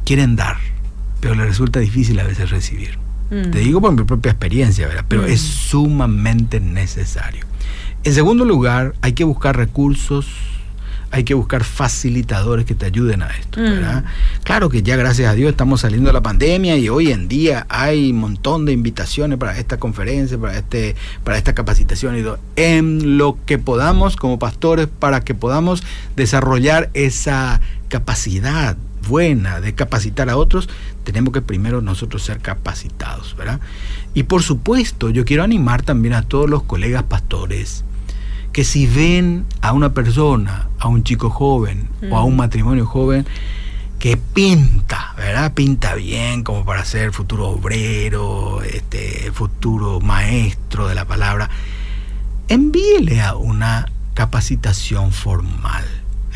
quieren 0.03 0.35
dar, 0.35 0.57
pero 1.19 1.35
les 1.35 1.45
resulta 1.45 1.79
difícil 1.79 2.19
a 2.19 2.23
veces 2.23 2.49
recibir. 2.49 3.04
Mm. 3.29 3.51
Te 3.51 3.59
digo 3.59 3.81
por 3.81 3.91
mi 3.93 4.03
propia 4.03 4.31
experiencia, 4.31 4.87
¿verdad? 4.87 5.05
Pero 5.07 5.25
es 5.25 5.41
mm. 5.41 5.69
sumamente 5.69 6.59
necesario. 6.59 7.45
En 8.03 8.13
segundo 8.13 8.45
lugar, 8.45 8.93
hay 9.01 9.13
que 9.13 9.23
buscar 9.23 9.57
recursos 9.57 10.27
hay 11.15 11.23
que 11.23 11.33
buscar 11.33 11.63
facilitadores 11.63 12.65
que 12.65 12.75
te 12.75 12.85
ayuden 12.85 13.21
a 13.21 13.27
esto. 13.27 13.61
¿verdad? 13.61 14.03
Mm. 14.03 14.43
Claro 14.43 14.69
que 14.69 14.83
ya 14.83 14.97
gracias 14.97 15.31
a 15.31 15.33
Dios 15.33 15.49
estamos 15.49 15.79
saliendo 15.79 16.09
de 16.09 16.13
la 16.13 16.21
pandemia 16.21 16.75
y 16.75 16.89
hoy 16.89 17.09
en 17.11 17.29
día 17.29 17.65
hay 17.69 18.11
un 18.11 18.17
montón 18.17 18.65
de 18.65 18.73
invitaciones 18.73 19.37
para 19.37 19.57
esta 19.57 19.77
conferencia, 19.77 20.37
para, 20.37 20.57
este, 20.57 20.95
para 21.23 21.37
esta 21.37 21.55
capacitación 21.55 22.19
y 22.19 22.21
todo. 22.21 22.37
En 22.57 23.17
lo 23.17 23.37
que 23.45 23.57
podamos 23.57 24.17
como 24.17 24.39
pastores 24.39 24.87
para 24.87 25.21
que 25.21 25.33
podamos 25.33 25.83
desarrollar 26.17 26.89
esa 26.93 27.61
capacidad 27.87 28.75
buena 29.07 29.61
de 29.61 29.73
capacitar 29.73 30.29
a 30.29 30.37
otros, 30.37 30.69
tenemos 31.03 31.33
que 31.33 31.41
primero 31.41 31.81
nosotros 31.81 32.23
ser 32.23 32.39
capacitados, 32.39 33.35
¿verdad? 33.35 33.59
Y 34.13 34.23
por 34.23 34.43
supuesto, 34.43 35.09
yo 35.09 35.25
quiero 35.25 35.43
animar 35.43 35.83
también 35.83 36.13
a 36.13 36.23
todos 36.23 36.49
los 36.49 36.63
colegas 36.63 37.03
pastores, 37.03 37.83
que 38.51 38.63
si 38.63 38.87
ven 38.87 39.45
a 39.61 39.73
una 39.73 39.93
persona, 39.93 40.69
a 40.79 40.87
un 40.87 41.03
chico 41.03 41.29
joven 41.29 41.89
o 42.09 42.17
a 42.17 42.23
un 42.23 42.35
mm. 42.35 42.37
matrimonio 42.37 42.85
joven, 42.85 43.25
que 43.99 44.17
pinta, 44.17 45.13
¿verdad? 45.17 45.53
Pinta 45.53 45.95
bien 45.95 46.43
como 46.43 46.63
para 46.63 46.85
ser 46.85 47.11
futuro 47.11 47.49
obrero, 47.49 48.61
este, 48.61 49.31
futuro 49.31 49.99
maestro 49.99 50.87
de 50.87 50.95
la 50.95 51.05
palabra, 51.05 51.49
envíele 52.47 53.21
a 53.21 53.35
una 53.35 53.91
capacitación 54.13 55.11
formal. 55.11 55.85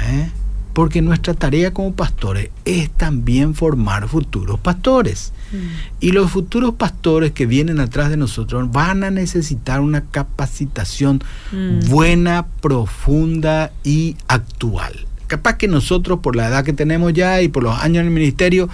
¿eh? 0.02 0.32
Porque 0.80 1.02
nuestra 1.02 1.34
tarea 1.34 1.74
como 1.74 1.94
pastores 1.94 2.52
es 2.64 2.90
también 2.90 3.54
formar 3.54 4.08
futuros 4.08 4.62
pastores. 4.62 5.34
Mm. 5.52 5.58
Y 6.00 6.14
los 6.14 6.32
futuros 6.32 6.76
pastores 6.76 7.34
que 7.34 7.46
vienen 7.46 7.82
atrás 7.82 8.10
de 8.10 8.16
nosotros 8.16 8.72
van 8.72 9.04
a 9.04 9.12
necesitar 9.12 9.82
una 9.82 10.06
capacitación 10.06 11.22
mm. 11.52 11.90
buena, 11.90 12.46
profunda 12.62 13.74
y 13.84 14.16
actual. 14.30 15.06
Capaz 15.28 15.58
que 15.58 15.68
nosotros, 15.68 16.20
por 16.20 16.38
la 16.38 16.48
edad 16.48 16.64
que 16.64 16.72
tenemos 16.72 17.12
ya 17.12 17.42
y 17.42 17.50
por 17.50 17.64
los 17.64 17.78
años 17.78 18.00
en 18.00 18.08
el 18.08 18.14
ministerio, 18.14 18.70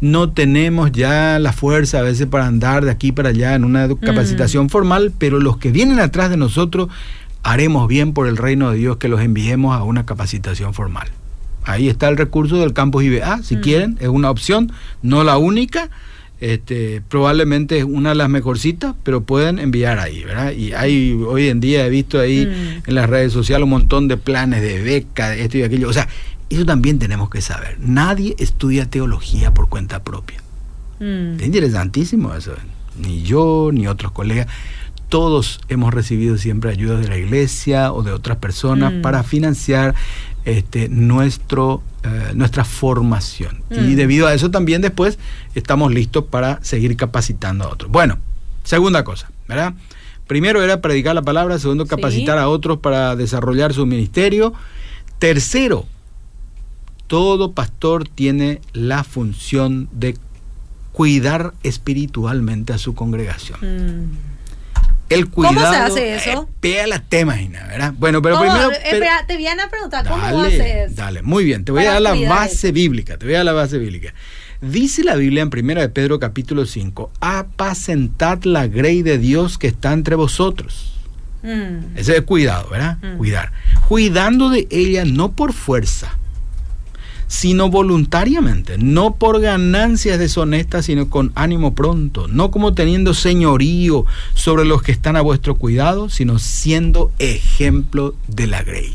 no 0.00 0.30
tenemos 0.30 0.90
ya 0.90 1.38
la 1.38 1.52
fuerza 1.52 1.98
a 1.98 2.02
veces 2.02 2.28
para 2.28 2.46
andar 2.46 2.86
de 2.86 2.90
aquí 2.90 3.12
para 3.12 3.28
allá 3.28 3.54
en 3.54 3.64
una 3.64 3.88
mm. 3.88 3.96
capacitación 3.96 4.70
formal, 4.70 5.12
pero 5.18 5.38
los 5.38 5.58
que 5.58 5.70
vienen 5.70 6.00
atrás 6.00 6.30
de 6.30 6.38
nosotros 6.38 6.88
haremos 7.42 7.88
bien 7.88 8.14
por 8.14 8.26
el 8.26 8.38
reino 8.38 8.70
de 8.70 8.78
Dios 8.78 8.96
que 8.96 9.08
los 9.08 9.20
enviemos 9.20 9.76
a 9.76 9.82
una 9.82 10.06
capacitación 10.06 10.72
formal. 10.72 11.10
Ahí 11.64 11.88
está 11.88 12.08
el 12.08 12.16
recurso 12.16 12.56
del 12.56 12.72
campus 12.72 13.04
IBA, 13.04 13.42
si 13.42 13.56
mm. 13.56 13.60
quieren, 13.60 13.98
es 14.00 14.08
una 14.08 14.30
opción, 14.30 14.72
no 15.02 15.24
la 15.24 15.38
única. 15.38 15.90
Este, 16.40 17.02
probablemente 17.08 17.78
es 17.78 17.84
una 17.84 18.08
de 18.08 18.14
las 18.16 18.28
mejorcitas, 18.28 18.96
pero 19.04 19.20
pueden 19.20 19.60
enviar 19.60 20.00
ahí, 20.00 20.24
¿verdad? 20.24 20.50
Y 20.50 20.72
hay 20.72 21.12
hoy 21.12 21.46
en 21.46 21.60
día 21.60 21.86
he 21.86 21.88
visto 21.88 22.18
ahí 22.18 22.46
mm. 22.46 22.88
en 22.88 22.94
las 22.96 23.08
redes 23.08 23.32
sociales 23.32 23.62
un 23.62 23.70
montón 23.70 24.08
de 24.08 24.16
planes 24.16 24.60
de 24.60 24.82
beca, 24.82 25.28
de 25.28 25.42
esto 25.44 25.58
y 25.58 25.62
aquello. 25.62 25.88
O 25.88 25.92
sea, 25.92 26.08
eso 26.50 26.66
también 26.66 26.98
tenemos 26.98 27.30
que 27.30 27.40
saber. 27.40 27.78
Nadie 27.78 28.34
estudia 28.38 28.90
teología 28.90 29.54
por 29.54 29.68
cuenta 29.68 30.02
propia. 30.02 30.42
Mm. 30.98 31.36
Es 31.38 31.46
interesantísimo 31.46 32.34
eso. 32.34 32.54
Ni 32.98 33.22
yo, 33.22 33.70
ni 33.72 33.86
otros 33.86 34.10
colegas. 34.10 34.48
Todos 35.08 35.60
hemos 35.68 35.94
recibido 35.94 36.38
siempre 36.38 36.70
ayuda 36.70 36.98
de 36.98 37.06
la 37.06 37.18
iglesia 37.18 37.92
o 37.92 38.02
de 38.02 38.12
otras 38.12 38.38
personas 38.38 38.92
para 39.02 39.22
financiar 39.22 39.94
este, 40.44 40.88
nuestro, 40.88 41.82
eh, 42.02 42.32
nuestra 42.34 42.64
formación. 42.64 43.62
Y 43.70 43.80
mm. 43.80 43.96
debido 43.96 44.26
a 44.26 44.34
eso 44.34 44.50
también 44.50 44.82
después 44.82 45.18
estamos 45.54 45.92
listos 45.92 46.24
para 46.24 46.62
seguir 46.62 46.96
capacitando 46.96 47.64
a 47.64 47.68
otros. 47.68 47.90
Bueno, 47.90 48.18
segunda 48.64 49.04
cosa, 49.04 49.30
¿verdad? 49.48 49.74
Primero 50.26 50.62
era 50.62 50.80
predicar 50.80 51.14
la 51.14 51.22
palabra, 51.22 51.58
segundo 51.58 51.86
capacitar 51.86 52.38
a 52.38 52.48
otros 52.48 52.78
para 52.78 53.16
desarrollar 53.16 53.74
su 53.74 53.86
ministerio. 53.86 54.54
Tercero, 55.18 55.86
todo 57.06 57.52
pastor 57.52 58.08
tiene 58.08 58.60
la 58.72 59.04
función 59.04 59.88
de 59.92 60.16
cuidar 60.92 61.54
espiritualmente 61.62 62.72
a 62.72 62.78
su 62.78 62.94
congregación. 62.94 63.58
Mm 63.60 64.31
el 65.12 65.28
cuidado. 65.28 65.56
¿Cómo 65.56 65.70
se 65.70 65.76
hace 65.76 66.14
eso? 66.16 66.48
pega 66.60 66.86
la 66.86 67.00
tema, 67.00 67.36
¿verdad? 67.68 67.94
Bueno, 67.96 68.22
pero 68.22 68.38
primero. 68.40 68.70
Espera, 68.70 69.24
te 69.26 69.36
vienen 69.36 69.60
a 69.60 69.68
preguntar 69.68 70.06
cómo 70.06 70.42
haces 70.42 70.60
eso. 70.60 70.94
Dale, 70.94 71.22
muy 71.22 71.44
bien. 71.44 71.64
Te 71.64 71.72
voy 71.72 71.84
a 71.84 71.92
dar 71.92 72.02
la 72.02 72.14
base 72.28 72.72
bíblica. 72.72 73.16
Te 73.18 73.26
voy 73.26 73.34
a 73.34 73.38
dar 73.38 73.46
la 73.46 73.52
base 73.52 73.78
bíblica. 73.78 74.14
Dice 74.62 75.02
la 75.02 75.16
Biblia 75.16 75.42
en 75.42 75.50
1 75.52 75.80
de 75.80 75.88
Pedro 75.88 76.20
capítulo 76.20 76.66
5, 76.66 77.10
apacentad 77.18 78.44
la 78.44 78.68
grey 78.68 79.02
de 79.02 79.18
Dios 79.18 79.58
que 79.58 79.66
está 79.66 79.92
entre 79.92 80.14
vosotros. 80.14 80.94
Mm. 81.42 81.96
Ese 81.96 82.18
es 82.18 82.22
cuidado, 82.22 82.68
¿verdad? 82.70 82.98
Mm. 83.02 83.16
Cuidar. 83.16 83.52
Cuidando 83.88 84.50
de 84.50 84.68
ella 84.70 85.04
no 85.04 85.32
por 85.32 85.52
fuerza, 85.52 86.16
sino 87.32 87.70
voluntariamente, 87.70 88.76
no 88.76 89.14
por 89.14 89.40
ganancias 89.40 90.18
deshonestas, 90.18 90.84
sino 90.84 91.08
con 91.08 91.32
ánimo 91.34 91.74
pronto, 91.74 92.28
no 92.28 92.50
como 92.50 92.74
teniendo 92.74 93.14
señorío 93.14 94.04
sobre 94.34 94.66
los 94.66 94.82
que 94.82 94.92
están 94.92 95.16
a 95.16 95.22
vuestro 95.22 95.54
cuidado, 95.54 96.10
sino 96.10 96.38
siendo 96.38 97.10
ejemplo 97.18 98.14
de 98.28 98.46
la 98.48 98.62
grey. 98.62 98.94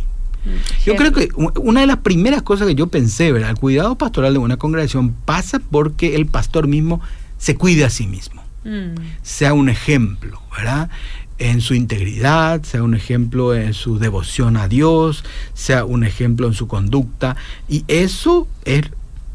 Yo 0.86 0.96
creo 0.96 1.14
que 1.14 1.30
una 1.36 1.82
de 1.82 1.88
las 1.88 1.98
primeras 1.98 2.44
cosas 2.44 2.68
que 2.68 2.76
yo 2.76 2.86
pensé, 2.88 3.32
¿verdad? 3.32 3.50
El 3.50 3.58
cuidado 3.58 3.98
pastoral 3.98 4.34
de 4.34 4.40
una 4.40 4.58
congregación 4.58 5.14
pasa 5.26 5.58
porque 5.58 6.14
el 6.14 6.28
pastor 6.28 6.68
mismo 6.68 7.02
se 7.40 7.56
cuide 7.56 7.86
a 7.86 7.90
sí 7.90 8.06
mismo, 8.06 8.44
mm. 8.64 9.02
sea 9.24 9.54
un 9.54 9.68
ejemplo, 9.68 10.40
¿verdad? 10.56 10.92
En 11.40 11.62
su 11.62 11.74
integridad, 11.74 12.64
sea 12.64 12.84
un 12.84 12.96
ejemplo 12.96 13.54
en 13.54 13.74
su 13.74 14.00
devoción 14.00 14.58
a 14.58 14.68
Dios, 14.68 15.24
sea 15.54 15.86
un 15.86 16.04
ejemplo 16.04 16.48
en 16.48 16.54
su 16.54 16.68
conducta. 16.68 17.36
Y 17.68 17.84
eso 17.88 18.48
es 18.66 18.86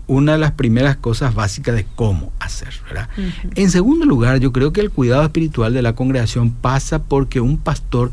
una 0.06 0.32
de 0.32 0.38
las 0.38 0.52
primeras 0.52 0.97
cosas 0.97 1.35
básicas 1.35 1.75
de 1.75 1.87
cómo 1.94 2.32
hacer. 2.38 2.75
¿verdad? 2.87 3.09
En 3.54 3.71
segundo 3.71 4.04
lugar, 4.04 4.40
yo 4.40 4.52
creo 4.52 4.73
que 4.73 4.80
el 4.80 4.90
cuidado 4.90 5.23
espiritual 5.23 5.73
de 5.73 5.82
la 5.82 5.94
congregación 5.94 6.50
pasa 6.50 7.02
porque 7.02 7.40
un 7.40 7.59
pastor 7.59 8.11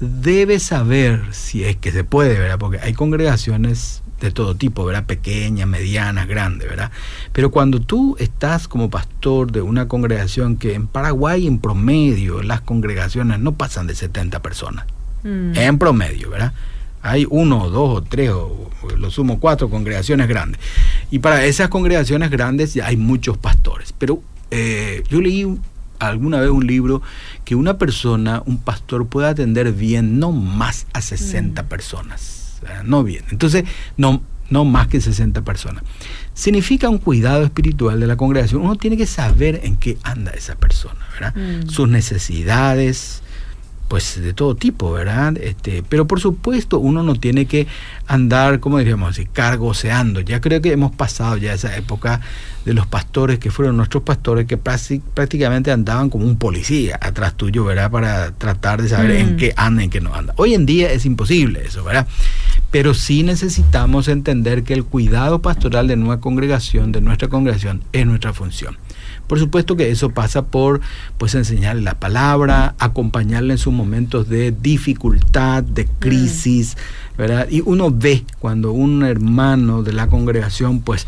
debe 0.00 0.58
saber, 0.58 1.22
si 1.32 1.64
es 1.64 1.76
que 1.76 1.92
se 1.92 2.04
puede, 2.04 2.38
¿verdad? 2.38 2.58
porque 2.58 2.78
hay 2.80 2.94
congregaciones 2.94 4.02
de 4.20 4.30
todo 4.30 4.54
tipo, 4.54 4.84
¿verdad? 4.84 5.06
Pequeñas, 5.06 5.66
medianas, 5.66 6.28
grandes, 6.28 6.68
¿verdad? 6.68 6.90
Pero 7.32 7.50
cuando 7.50 7.80
tú 7.80 8.16
estás 8.18 8.68
como 8.68 8.90
pastor 8.90 9.50
de 9.50 9.62
una 9.62 9.88
congregación 9.88 10.56
que 10.56 10.74
en 10.74 10.86
Paraguay 10.86 11.46
en 11.46 11.58
promedio 11.58 12.42
las 12.42 12.60
congregaciones 12.60 13.40
no 13.40 13.52
pasan 13.52 13.86
de 13.86 13.94
70 13.94 14.40
personas, 14.40 14.84
mm. 15.24 15.56
en 15.56 15.78
promedio, 15.78 16.30
¿verdad? 16.30 16.52
Hay 17.02 17.26
uno, 17.30 17.70
dos 17.70 17.98
o 17.98 18.02
tres, 18.02 18.30
o, 18.30 18.70
lo 18.98 19.10
sumo 19.10 19.40
cuatro 19.40 19.70
congregaciones 19.70 20.28
grandes. 20.28 20.60
Y 21.10 21.20
para 21.20 21.44
esas 21.46 21.70
congregaciones 21.70 22.30
grandes 22.30 22.74
ya 22.74 22.86
hay 22.86 22.98
muchos 22.98 23.38
pastores. 23.38 23.94
Pero 23.96 24.22
eh, 24.50 25.02
yo 25.08 25.22
leí 25.22 25.46
alguna 25.98 26.40
vez 26.40 26.50
un 26.50 26.66
libro 26.66 27.00
que 27.46 27.54
una 27.54 27.78
persona, 27.78 28.42
un 28.44 28.58
pastor, 28.58 29.06
puede 29.06 29.28
atender 29.28 29.72
bien 29.72 30.18
no 30.18 30.30
más 30.30 30.86
a 30.92 31.00
60 31.00 31.62
mm. 31.62 31.66
personas 31.66 32.39
no 32.84 33.02
bien. 33.04 33.24
Entonces, 33.30 33.64
no, 33.96 34.22
no 34.50 34.64
más 34.64 34.88
que 34.88 35.00
60 35.00 35.42
personas. 35.42 35.84
Significa 36.34 36.88
un 36.88 36.98
cuidado 36.98 37.44
espiritual 37.44 38.00
de 38.00 38.06
la 38.06 38.16
congregación. 38.16 38.62
Uno 38.62 38.76
tiene 38.76 38.96
que 38.96 39.06
saber 39.06 39.60
en 39.64 39.76
qué 39.76 39.98
anda 40.02 40.32
esa 40.32 40.56
persona, 40.56 41.06
¿verdad? 41.14 41.34
Mm. 41.34 41.68
Sus 41.68 41.88
necesidades, 41.88 43.22
pues 43.90 44.22
de 44.22 44.32
todo 44.32 44.54
tipo, 44.54 44.92
¿verdad? 44.92 45.36
Este, 45.36 45.82
pero 45.82 46.06
por 46.06 46.20
supuesto 46.20 46.78
uno 46.78 47.02
no 47.02 47.16
tiene 47.16 47.46
que 47.46 47.66
andar, 48.06 48.60
como 48.60 48.78
diríamos 48.78 49.10
así, 49.10 49.26
cargoseando. 49.26 50.20
Ya 50.20 50.40
creo 50.40 50.62
que 50.62 50.70
hemos 50.70 50.94
pasado 50.94 51.36
ya 51.36 51.52
esa 51.52 51.76
época 51.76 52.20
de 52.64 52.72
los 52.72 52.86
pastores 52.86 53.40
que 53.40 53.50
fueron 53.50 53.76
nuestros 53.76 54.04
pastores 54.04 54.46
que 54.46 54.56
prácticamente 54.56 55.72
andaban 55.72 56.08
como 56.08 56.24
un 56.24 56.38
policía 56.38 57.00
atrás 57.02 57.34
tuyo, 57.34 57.64
¿verdad? 57.64 57.90
Para 57.90 58.30
tratar 58.30 58.80
de 58.80 58.88
saber 58.88 59.10
en 59.10 59.34
mm. 59.34 59.36
qué 59.38 59.54
anda 59.56 59.82
y 59.82 59.86
en 59.86 59.90
qué 59.90 60.00
no 60.00 60.14
anda. 60.14 60.34
Hoy 60.36 60.54
en 60.54 60.66
día 60.66 60.92
es 60.92 61.04
imposible 61.04 61.66
eso, 61.66 61.82
¿verdad? 61.82 62.06
Pero 62.70 62.94
sí 62.94 63.22
necesitamos 63.22 64.08
entender 64.08 64.62
que 64.62 64.74
el 64.74 64.84
cuidado 64.84 65.42
pastoral 65.42 65.88
de 65.88 65.96
nuestra 65.96 66.20
congregación, 66.20 66.92
de 66.92 67.00
nuestra 67.00 67.28
congregación, 67.28 67.82
es 67.92 68.06
nuestra 68.06 68.32
función. 68.32 68.78
Por 69.26 69.38
supuesto 69.38 69.76
que 69.76 69.90
eso 69.90 70.10
pasa 70.10 70.46
por 70.46 70.80
pues 71.16 71.34
enseñarle 71.34 71.82
la 71.82 71.94
palabra, 71.94 72.74
acompañarle 72.78 73.54
en 73.54 73.58
sus 73.58 73.72
momentos 73.72 74.28
de 74.28 74.50
dificultad, 74.50 75.62
de 75.62 75.86
crisis, 75.86 76.76
¿verdad? 77.16 77.46
Y 77.48 77.62
uno 77.64 77.90
ve 77.90 78.24
cuando 78.38 78.72
un 78.72 79.04
hermano 79.04 79.82
de 79.82 79.92
la 79.92 80.08
congregación 80.08 80.80
pues 80.80 81.06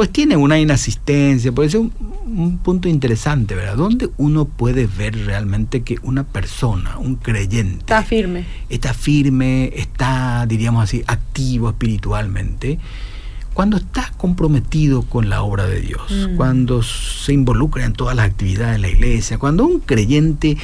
pues 0.00 0.12
tiene 0.12 0.34
una 0.34 0.58
inasistencia, 0.58 1.52
puede 1.52 1.68
ser 1.68 1.80
un, 1.80 2.58
punto 2.64 2.88
interesante, 2.88 3.54
¿verdad? 3.54 3.76
Donde 3.76 4.08
uno 4.16 4.46
puede 4.46 4.86
ver 4.86 5.26
realmente 5.26 5.82
que 5.82 5.98
una 6.02 6.24
persona, 6.24 6.96
un 6.96 7.16
creyente, 7.16 7.80
está 7.80 8.02
firme. 8.02 8.46
Está 8.70 8.94
firme, 8.94 9.70
está, 9.76 10.46
diríamos 10.48 10.84
así, 10.84 11.04
activo 11.06 11.68
espiritualmente 11.68 12.78
cuando 13.52 13.76
está 13.76 14.10
comprometido 14.16 15.02
con 15.02 15.28
la 15.28 15.42
obra 15.42 15.66
de 15.66 15.82
Dios, 15.82 16.10
mm. 16.10 16.36
cuando 16.36 16.82
se 16.82 17.34
involucra 17.34 17.84
en 17.84 17.92
todas 17.92 18.16
las 18.16 18.24
actividades 18.24 18.76
de 18.76 18.78
la 18.78 18.88
iglesia, 18.88 19.36
cuando 19.36 19.66
un 19.66 19.80
creyente 19.80 20.56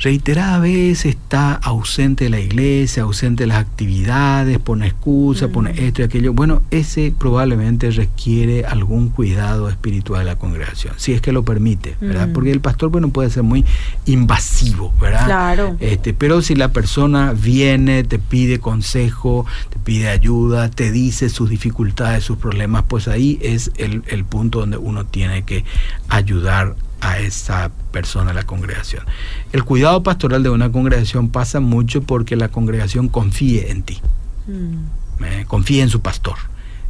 reiterada 0.00 0.60
vez 0.60 1.04
está 1.04 1.54
ausente 1.54 2.24
de 2.24 2.30
la 2.30 2.40
iglesia, 2.40 3.02
ausente 3.02 3.42
de 3.42 3.48
las 3.48 3.58
actividades, 3.58 4.58
pone 4.58 4.86
excusa, 4.86 5.48
mm. 5.48 5.52
pone 5.52 5.86
esto 5.86 6.02
y 6.02 6.04
aquello. 6.04 6.32
Bueno, 6.32 6.62
ese 6.70 7.12
probablemente 7.16 7.90
requiere 7.90 8.64
algún 8.64 9.08
cuidado 9.08 9.68
espiritual 9.68 10.20
de 10.20 10.26
la 10.26 10.36
congregación, 10.36 10.94
si 10.98 11.12
es 11.12 11.20
que 11.20 11.32
lo 11.32 11.44
permite, 11.44 11.96
¿verdad? 12.00 12.28
Mm. 12.28 12.32
Porque 12.32 12.52
el 12.52 12.60
pastor, 12.60 12.90
bueno, 12.90 13.08
puede 13.08 13.30
ser 13.30 13.42
muy 13.42 13.64
invasivo, 14.06 14.92
¿verdad? 15.00 15.24
Claro. 15.24 15.76
Este, 15.80 16.14
pero 16.14 16.42
si 16.42 16.54
la 16.54 16.72
persona 16.72 17.32
viene, 17.32 18.04
te 18.04 18.18
pide 18.18 18.60
consejo, 18.60 19.46
te 19.70 19.78
pide 19.78 20.08
ayuda, 20.08 20.70
te 20.70 20.92
dice 20.92 21.28
sus 21.28 21.50
dificultades, 21.50 22.24
sus 22.24 22.38
problemas, 22.38 22.84
pues 22.86 23.08
ahí 23.08 23.38
es 23.42 23.72
el, 23.76 24.02
el 24.06 24.24
punto 24.24 24.60
donde 24.60 24.76
uno 24.76 25.06
tiene 25.06 25.42
que 25.42 25.64
ayudar 26.08 26.76
a 27.00 27.18
esa 27.18 27.70
persona, 27.92 28.30
a 28.30 28.34
la 28.34 28.44
congregación. 28.44 29.04
El 29.52 29.64
cuidado 29.64 30.02
pastoral 30.02 30.42
de 30.42 30.50
una 30.50 30.70
congregación 30.72 31.28
pasa 31.30 31.60
mucho 31.60 32.02
porque 32.02 32.36
la 32.36 32.48
congregación 32.48 33.08
confíe 33.08 33.70
en 33.70 33.82
ti, 33.82 34.00
mm. 34.46 35.24
eh, 35.24 35.44
confíe 35.46 35.82
en 35.82 35.90
su 35.90 36.00
pastor. 36.00 36.36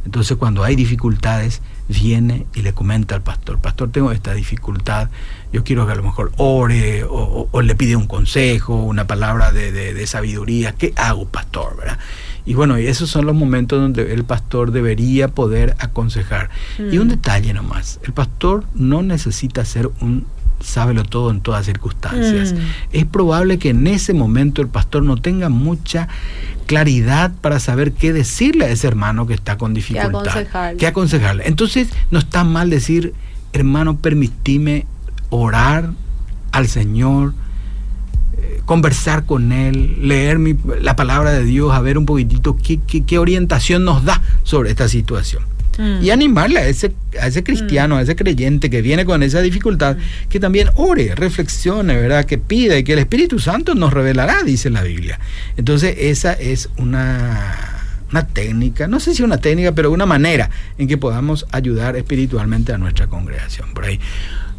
Entonces 0.05 0.37
cuando 0.37 0.63
hay 0.63 0.75
dificultades, 0.75 1.61
viene 1.89 2.45
y 2.53 2.61
le 2.61 2.73
comenta 2.73 3.15
al 3.15 3.21
pastor, 3.21 3.59
pastor, 3.59 3.91
tengo 3.91 4.11
esta 4.11 4.33
dificultad, 4.33 5.09
yo 5.51 5.63
quiero 5.63 5.85
que 5.85 5.91
a 5.91 5.95
lo 5.95 6.03
mejor 6.03 6.31
ore 6.37 7.03
o, 7.03 7.49
le 7.61 7.75
pide 7.75 7.95
un 7.95 8.07
consejo, 8.07 8.75
una 8.75 9.07
palabra 9.07 9.51
de, 9.51 9.71
de, 9.71 10.07
sabiduría, 10.07 10.73
¿qué 10.73 10.93
hago, 10.95 11.25
pastor? 11.27 11.75
¿verdad? 11.77 11.97
Y 12.45 12.53
bueno, 12.53 12.77
esos 12.77 13.09
son 13.09 13.25
los 13.25 13.35
momentos 13.35 13.81
donde 13.81 14.13
el 14.13 14.23
pastor 14.23 14.71
debería 14.71 15.27
poder 15.27 15.75
aconsejar. 15.79 16.49
Y 16.77 16.97
un 16.97 17.07
mm. 17.07 17.11
detalle 17.11 17.53
nomás, 17.53 17.99
el 18.03 18.13
pastor 18.13 18.63
no 18.75 19.01
necesita 19.01 19.65
ser 19.65 19.89
un 19.99 20.25
sábelo 20.59 21.03
todo 21.03 21.31
en 21.31 21.41
todas 21.41 21.65
circunstancias. 21.65 22.53
Mm. 22.53 22.57
Es 22.91 23.05
probable 23.05 23.59
que 23.59 23.69
en 23.69 23.87
ese 23.87 24.13
momento 24.13 24.61
el 24.61 24.67
pastor 24.67 25.03
no 25.03 25.17
tenga 25.17 25.49
mucha 25.49 26.07
claridad 26.65 27.31
para 27.41 27.59
saber 27.59 27.93
qué 27.93 28.13
decirle 28.13 28.65
a 28.65 28.69
ese 28.69 28.87
hermano 28.87 29.25
que 29.27 29.33
está 29.33 29.57
con 29.57 29.73
dificultad. 29.73 30.09
Qué 30.11 30.29
aconsejarle. 30.29 30.77
Qué 30.77 30.87
aconsejarle. 30.87 31.47
Entonces, 31.47 31.89
no 32.11 32.19
está 32.19 32.43
mal 32.43 32.69
decir, 32.69 33.13
hermano, 33.53 33.97
permitime 33.97 34.85
orar 35.29 35.91
al 36.51 36.67
Señor 36.67 37.33
conversar 38.69 39.25
con 39.25 39.51
él, 39.51 40.07
leer 40.07 40.39
la 40.79 40.95
palabra 40.95 41.31
de 41.31 41.43
Dios, 41.43 41.73
a 41.73 41.81
ver 41.81 41.97
un 41.97 42.05
poquitito 42.05 42.55
qué, 42.55 42.79
qué, 42.79 43.17
orientación 43.17 43.83
nos 43.83 44.05
da 44.05 44.21
sobre 44.43 44.69
esta 44.69 44.87
situación. 44.87 45.43
Mm. 45.79 46.03
Y 46.03 46.09
animarle 46.09 46.59
a 46.59 46.67
ese, 46.67 46.91
a 47.21 47.27
ese 47.27 47.41
cristiano, 47.41 47.95
a 47.95 48.01
ese 48.01 48.17
creyente 48.17 48.69
que 48.69 48.81
viene 48.81 49.05
con 49.05 49.23
esa 49.23 49.41
dificultad, 49.41 49.95
que 50.27 50.37
también 50.39 50.69
ore, 50.75 51.15
reflexione, 51.15 51.95
¿verdad? 51.95 52.25
Que 52.25 52.37
pida 52.37 52.77
y 52.77 52.83
que 52.83 52.93
el 52.93 52.99
Espíritu 52.99 53.39
Santo 53.39 53.75
nos 53.75 53.93
revelará, 53.93 54.43
dice 54.43 54.69
la 54.69 54.83
Biblia. 54.83 55.21
Entonces, 55.55 55.95
esa 55.97 56.33
es 56.33 56.69
una, 56.75 57.55
una 58.11 58.27
técnica, 58.27 58.89
no 58.89 58.99
sé 58.99 59.15
si 59.15 59.23
una 59.23 59.37
técnica, 59.37 59.71
pero 59.71 59.89
una 59.89 60.05
manera 60.05 60.49
en 60.77 60.89
que 60.89 60.97
podamos 60.97 61.45
ayudar 61.51 61.95
espiritualmente 61.95 62.73
a 62.73 62.77
nuestra 62.77 63.07
congregación. 63.07 63.73
Por 63.73 63.85
ahí 63.85 64.01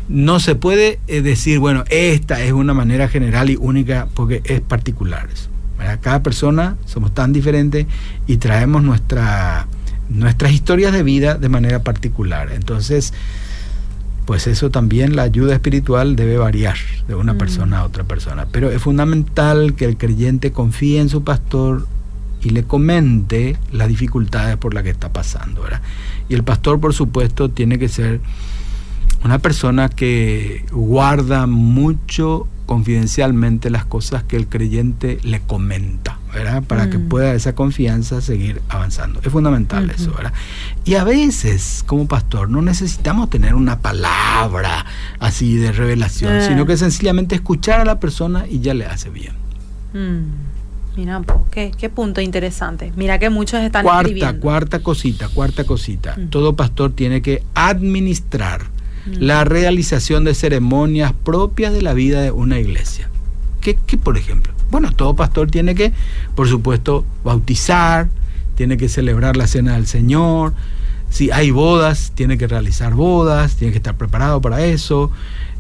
no 0.09 0.41
se 0.41 0.55
puede 0.55 1.01
eh, 1.07 1.21
decir, 1.21 1.59
bueno, 1.59 1.85
esta 1.91 2.43
es 2.43 2.53
una 2.53 2.73
manera 2.73 3.09
general 3.09 3.51
y 3.51 3.57
única 3.57 4.09
porque 4.15 4.41
es 4.45 4.63
particular. 4.63 5.29
Cada 6.01 6.23
persona 6.23 6.77
somos 6.85 7.15
tan 7.15 7.33
diferentes 7.33 7.87
y 8.27 8.37
traemos 8.37 8.83
nuestra, 8.83 9.67
nuestras 10.11 10.53
historias 10.53 10.93
de 10.93 11.03
vida 11.03 11.35
de 11.35 11.49
manera 11.49 11.83
particular. 11.83 12.53
Entonces, 12.53 13.15
pues 14.27 14.47
eso 14.47 14.71
también, 14.71 15.17
la 15.17 15.23
ayuda 15.23 15.55
espiritual 15.55 16.15
debe 16.15 16.37
variar 16.37 16.77
de 17.09 17.15
una 17.15 17.35
mm. 17.35 17.39
persona 17.39 17.79
a 17.79 17.85
otra 17.85 18.05
persona. 18.05 18.47
Pero 18.53 18.71
es 18.71 18.81
fundamental 18.81 19.75
que 19.75 19.87
el 19.87 19.97
creyente 19.97 20.53
confíe 20.53 21.01
en 21.01 21.09
su 21.09 21.25
pastor 21.25 21.89
y 22.41 22.51
le 22.51 22.63
comente 22.63 23.57
las 23.73 23.89
dificultades 23.89 24.57
por 24.57 24.73
las 24.73 24.85
que 24.85 24.91
está 24.91 25.13
pasando. 25.13 25.65
Y 26.29 26.35
el 26.35 26.45
pastor, 26.45 26.79
por 26.79 26.95
supuesto, 26.95 27.51
tiene 27.51 27.79
que 27.79 27.89
ser 27.89 28.21
una 29.25 29.41
persona 29.41 29.89
que 29.89 30.65
guarda 30.71 31.49
mucho 31.49 32.47
confidencialmente 32.67 33.69
las 33.69 33.85
cosas 33.85 34.23
que 34.23 34.37
el 34.37 34.47
creyente 34.47 35.19
le 35.25 35.41
comenta, 35.41 36.20
¿verdad? 36.33 36.63
Para 36.63 36.91
que 36.91 36.99
mm. 36.99 37.09
pueda 37.09 37.35
esa 37.35 37.55
confianza 37.55 38.21
seguir 38.21 38.63
avanzando. 38.69 39.21
Es 39.23 39.33
fundamental 39.33 39.91
eso, 39.91 40.13
¿verdad? 40.13 40.33
Y 40.85 40.95
a 40.95 41.05
veces, 41.05 41.83
como 41.87 42.07
pastor, 42.07 42.49
no 42.51 42.63
necesitamos 42.63 43.31
tener 43.31 43.55
una 43.55 43.81
palabra 43.81 44.87
así 45.19 45.57
de 45.57 45.73
revelación, 45.73 46.37
eh. 46.37 46.47
sino 46.47 46.67
que 46.67 46.77
sencillamente 46.77 47.35
escuchar 47.35 47.81
a 47.81 47.85
la 47.85 48.01
persona 48.01 48.47
y 48.49 48.61
ya 48.61 48.75
le 48.75 48.87
hace 48.87 49.11
bien. 49.11 49.35
Mm. 49.93 50.51
Mira, 50.97 51.23
qué, 51.51 51.73
qué 51.77 51.89
punto 51.89 52.21
interesante. 52.21 52.93
Mira 52.97 53.19
que 53.19 53.31
muchos 53.31 53.61
están 53.61 53.85
cuarta, 53.85 54.39
Cuarta 54.39 54.81
cosita, 54.81 55.29
cuarta 55.29 55.65
cosita. 55.65 56.17
Mm. 56.17 56.29
Todo 56.31 56.57
pastor 56.57 56.93
tiene 56.93 57.23
que 57.23 57.43
administrar 57.55 58.63
la 59.07 59.45
realización 59.45 60.25
de 60.25 60.35
ceremonias 60.35 61.13
propias 61.13 61.73
de 61.73 61.83
la 61.83 61.95
vida 61.95 62.21
de 62.21 62.31
una 62.33 62.59
iglesia. 62.59 63.09
¿Qué, 63.61 63.75
¿Qué, 63.75 63.97
por 63.97 64.17
ejemplo? 64.19 64.53
Bueno, 64.71 64.93
todo 64.93 65.15
pastor 65.15 65.51
tiene 65.51 65.75
que, 65.75 65.93
por 66.35 66.49
supuesto, 66.49 67.05
bautizar, 67.25 68.09
tiene 68.55 68.77
que 68.77 68.89
celebrar 68.89 69.37
la 69.37 69.47
cena 69.47 69.75
del 69.75 69.87
Señor. 69.87 70.55
Si 71.09 71.31
hay 71.31 71.51
bodas, 71.51 72.13
tiene 72.15 72.39
que 72.39 72.47
realizar 72.47 72.95
bodas, 72.95 73.57
tiene 73.57 73.73
que 73.73 73.79
estar 73.79 73.97
preparado 73.97 74.41
para 74.41 74.65
eso 74.65 75.11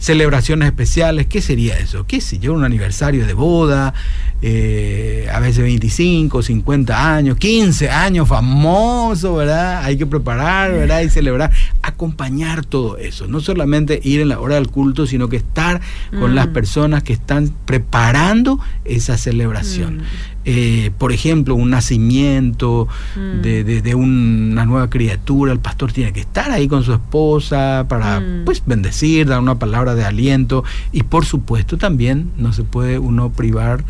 celebraciones 0.00 0.66
especiales, 0.66 1.26
¿qué 1.26 1.42
sería 1.42 1.78
eso? 1.78 2.06
¿Qué 2.06 2.20
sé 2.20 2.38
yo? 2.38 2.54
Un 2.54 2.64
aniversario 2.64 3.26
de 3.26 3.34
boda, 3.34 3.92
eh, 4.40 5.28
a 5.30 5.38
veces 5.40 5.62
25, 5.62 6.42
50 6.42 7.14
años, 7.16 7.36
15 7.36 7.90
años, 7.90 8.26
famoso, 8.26 9.36
¿verdad? 9.36 9.84
Hay 9.84 9.98
que 9.98 10.06
preparar, 10.06 10.72
¿verdad? 10.72 11.02
Y 11.02 11.10
celebrar, 11.10 11.50
acompañar 11.82 12.64
todo 12.64 12.96
eso, 12.96 13.28
no 13.28 13.40
solamente 13.40 14.00
ir 14.02 14.22
en 14.22 14.30
la 14.30 14.40
hora 14.40 14.54
del 14.54 14.68
culto, 14.68 15.06
sino 15.06 15.28
que 15.28 15.36
estar 15.36 15.82
con 16.18 16.34
las 16.34 16.48
mm. 16.48 16.52
personas 16.52 17.02
que 17.02 17.12
están 17.12 17.52
preparando 17.66 18.58
esa 18.86 19.18
celebración. 19.18 19.98
Mm. 19.98 20.02
Eh, 20.46 20.90
por 20.96 21.12
ejemplo, 21.12 21.54
un 21.54 21.68
nacimiento 21.68 22.88
mm. 23.14 23.42
de, 23.42 23.94
una 23.94 24.64
nueva 24.64 24.88
criatura, 24.88 25.52
el 25.52 25.60
pastor 25.60 25.92
tiene 25.92 26.14
que 26.14 26.20
estar 26.20 26.50
ahí 26.50 26.66
con 26.66 26.82
su 26.82 26.94
esposa 26.94 27.84
para 27.88 28.22
pues 28.46 28.62
bendecir, 28.64 29.28
dar 29.28 29.40
una 29.40 29.58
palabra 29.58 29.89
de 29.94 30.04
aliento 30.04 30.64
y 30.92 31.02
por 31.02 31.24
supuesto 31.24 31.78
también 31.78 32.30
no 32.36 32.52
se 32.52 32.64
puede 32.64 32.98
uno 32.98 33.30
privar 33.30 33.84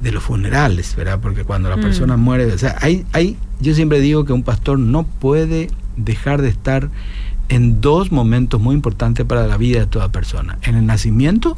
de 0.00 0.12
los 0.12 0.22
funerales, 0.22 0.94
¿verdad? 0.96 1.18
Porque 1.20 1.44
cuando 1.44 1.70
la 1.70 1.76
mm. 1.76 1.80
persona 1.80 2.16
muere, 2.16 2.52
o 2.52 2.58
sea, 2.58 2.76
hay, 2.80 3.06
hay, 3.12 3.36
yo 3.60 3.74
siempre 3.74 4.00
digo 4.00 4.24
que 4.24 4.32
un 4.32 4.42
pastor 4.42 4.78
no 4.78 5.04
puede 5.04 5.70
dejar 5.96 6.42
de 6.42 6.48
estar 6.48 6.90
en 7.48 7.80
dos 7.80 8.12
momentos 8.12 8.60
muy 8.60 8.74
importantes 8.74 9.24
para 9.24 9.46
la 9.46 9.56
vida 9.56 9.80
de 9.80 9.86
toda 9.86 10.10
persona, 10.10 10.58
en 10.62 10.76
el 10.76 10.86
nacimiento 10.86 11.56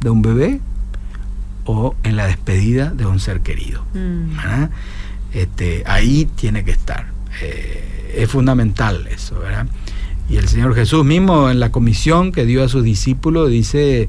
de 0.00 0.10
un 0.10 0.22
bebé 0.22 0.60
o 1.64 1.94
en 2.02 2.16
la 2.16 2.26
despedida 2.26 2.90
de 2.90 3.06
un 3.06 3.20
ser 3.20 3.40
querido. 3.40 3.84
Mm. 3.94 4.66
Este, 5.32 5.82
ahí 5.86 6.28
tiene 6.36 6.64
que 6.64 6.72
estar. 6.72 7.06
Eh, 7.40 8.14
es 8.16 8.28
fundamental 8.28 9.06
eso, 9.06 9.38
¿verdad? 9.38 9.66
Y 10.32 10.38
el 10.38 10.48
Señor 10.48 10.74
Jesús 10.74 11.04
mismo 11.04 11.50
en 11.50 11.60
la 11.60 11.70
comisión 11.70 12.32
que 12.32 12.46
dio 12.46 12.64
a 12.64 12.68
sus 12.70 12.82
discípulos 12.82 13.50
dice 13.50 14.08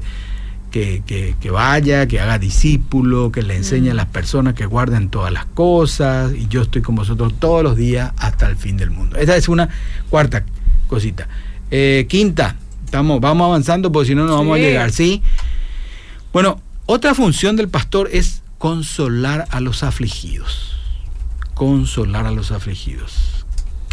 que, 0.70 1.36
vaya, 1.52 2.08
que 2.08 2.18
haga 2.18 2.38
discípulo, 2.38 3.30
que 3.30 3.42
le 3.42 3.56
enseñe 3.56 3.90
a 3.90 3.92
mm. 3.92 3.96
las 3.96 4.06
personas 4.06 4.54
que 4.54 4.64
guarden 4.64 5.10
todas 5.10 5.30
las 5.30 5.44
cosas 5.44 6.32
y 6.32 6.48
yo 6.48 6.62
estoy 6.62 6.80
con 6.80 6.94
vosotros 6.94 7.34
todos 7.38 7.62
los 7.62 7.76
días 7.76 8.12
hasta 8.16 8.46
el 8.48 8.56
fin 8.56 8.78
del 8.78 8.90
mundo. 8.90 9.18
Esa 9.18 9.36
es 9.36 9.50
una 9.50 9.68
cuarta 10.08 10.44
cosita. 10.88 11.28
Eh, 11.70 12.06
quinta, 12.08 12.56
estamos, 12.86 13.20
vamos 13.20 13.44
avanzando 13.44 13.92
porque 13.92 14.08
si 14.08 14.14
no, 14.14 14.24
no 14.24 14.34
vamos 14.34 14.56
a 14.56 14.60
llegar, 14.60 14.92
¿sí? 14.92 15.20
Bueno, 16.32 16.58
otra 16.86 17.14
función 17.14 17.54
del 17.54 17.68
pastor 17.68 18.08
es 18.10 18.42
consolar 18.56 19.46
a 19.50 19.60
los 19.60 19.82
afligidos. 19.82 20.74
Consolar 21.52 22.26
a 22.26 22.30
los 22.30 22.50
afligidos. 22.50 23.33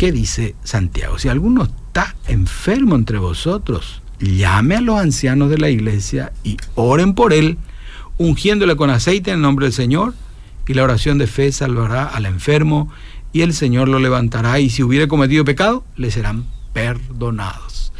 ¿Qué 0.02 0.12
dice 0.12 0.56
Santiago? 0.64 1.20
Si 1.20 1.30
alguno 1.30 1.62
está 1.62 2.16
enfermo 2.26 2.96
entre 2.96 3.20
vosotros, 3.20 4.02
llame 4.20 4.78
a 4.78 4.82
los 4.82 5.00
ancianos 5.00 5.52
de 5.52 5.60
la 5.60 5.70
iglesia 5.70 6.34
y 6.44 6.58
oren 6.74 7.14
por 7.14 7.34
él, 7.34 7.60
ungiéndole 8.18 8.76
con 8.76 8.90
aceite 8.90 9.30
en 9.30 9.36
el 9.36 9.42
nombre 9.44 9.68
del 9.68 9.74
Señor, 9.74 10.16
y 10.66 10.74
la 10.74 10.86
oración 10.86 11.20
de 11.20 11.28
fe 11.28 11.52
salvará 11.52 12.06
al 12.06 12.26
enfermo, 12.26 12.90
y 13.32 13.42
el 13.42 13.54
Señor 13.54 13.90
lo 13.90 14.00
levantará, 14.00 14.60
y 14.60 14.72
si 14.72 14.82
hubiere 14.82 15.08
cometido 15.08 15.46
pecado, 15.46 15.86
le 15.96 16.10
serán 16.10 16.46
perdonados. 16.74 17.94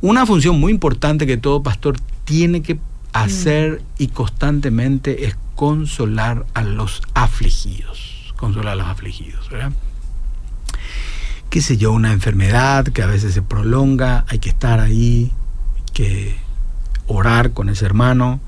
Una 0.00 0.26
función 0.26 0.60
muy 0.60 0.70
importante 0.70 1.26
que 1.26 1.36
todo 1.36 1.64
pastor 1.64 1.96
tiene 2.24 2.62
que 2.62 2.78
hacer 3.12 3.82
y 3.98 4.06
constantemente 4.06 5.26
es 5.26 5.36
consolar 5.56 6.46
a 6.54 6.62
los 6.62 7.02
afligidos, 7.14 8.32
consolar 8.36 8.74
a 8.74 8.76
los 8.76 8.86
afligidos, 8.86 9.50
¿verdad? 9.50 9.72
Qué 11.54 11.60
sé 11.60 11.76
yo, 11.76 11.92
una 11.92 12.12
enfermedad 12.12 12.84
que 12.86 13.00
a 13.00 13.06
veces 13.06 13.32
se 13.32 13.40
prolonga, 13.40 14.24
hay 14.26 14.40
que 14.40 14.48
estar 14.48 14.80
ahí, 14.80 15.30
que 15.92 16.34
orar 17.06 17.52
con 17.52 17.68
ese 17.68 17.86
hermano, 17.86 18.40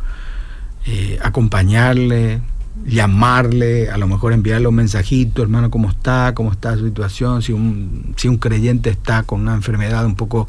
eh, 0.87 1.17
acompañarle, 1.23 2.41
llamarle, 2.85 3.91
a 3.91 3.97
lo 3.97 4.07
mejor 4.07 4.33
enviarle 4.33 4.69
un 4.69 4.75
mensajito, 4.75 5.43
hermano, 5.43 5.71
¿cómo 5.71 5.91
está? 5.91 6.33
¿Cómo 6.35 6.53
está 6.53 6.77
su 6.77 6.87
situación? 6.87 7.43
Si 7.43 7.53
un, 7.53 8.15
si 8.17 8.29
un 8.29 8.37
creyente 8.39 8.91
está 8.91 9.23
con 9.23 9.41
una 9.41 9.55
enfermedad 9.55 10.05
un 10.05 10.15
poco 10.15 10.49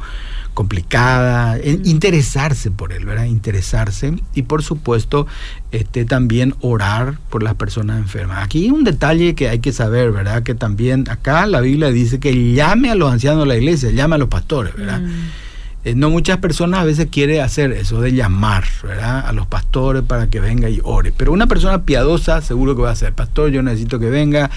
complicada, 0.53 1.59
interesarse 1.83 2.71
por 2.71 2.91
él, 2.91 3.05
¿verdad? 3.05 3.25
Interesarse 3.25 4.15
y 4.33 4.41
por 4.43 4.63
supuesto 4.63 5.27
este, 5.71 6.05
también 6.05 6.55
orar 6.61 7.19
por 7.29 7.43
las 7.43 7.55
personas 7.55 7.99
enfermas. 7.99 8.43
Aquí 8.43 8.63
hay 8.63 8.71
un 8.71 8.83
detalle 8.83 9.35
que 9.35 9.49
hay 9.49 9.59
que 9.59 9.71
saber, 9.71 10.11
¿verdad? 10.11 10.43
Que 10.43 10.55
también 10.55 11.09
acá 11.09 11.45
la 11.45 11.61
Biblia 11.61 11.89
dice 11.89 12.19
que 12.19 12.53
llame 12.53 12.89
a 12.89 12.95
los 12.95 13.11
ancianos 13.11 13.41
de 13.41 13.47
la 13.47 13.55
iglesia, 13.57 13.91
llame 13.91 14.15
a 14.15 14.17
los 14.17 14.29
pastores, 14.29 14.75
¿verdad? 14.75 15.01
Mm. 15.01 15.46
Eh, 15.87 15.95
no 15.95 16.09
muchas 16.09 16.39
personas 16.39 16.81
a 16.81 16.83
veces 16.83 17.07
quieren 17.09 17.39
hacer 17.39 17.71
eso 17.71 18.01
de 18.01 18.11
llamar 18.11 18.65
a 19.01 19.31
los 19.31 19.47
pastores 19.47 20.03
para 20.03 20.27
que 20.27 20.41
venga 20.41 20.69
y 20.69 20.81
ore. 20.83 21.13
Pero 21.15 21.31
una 21.31 21.47
persona 21.47 21.83
piadosa 21.83 22.41
seguro 22.41 22.75
que 22.75 22.81
va 22.81 22.91
a 22.91 22.95
ser, 22.95 23.13
pastor, 23.13 23.51
yo 23.51 23.63
necesito 23.63 23.97
que 23.97 24.09
venga, 24.09 24.51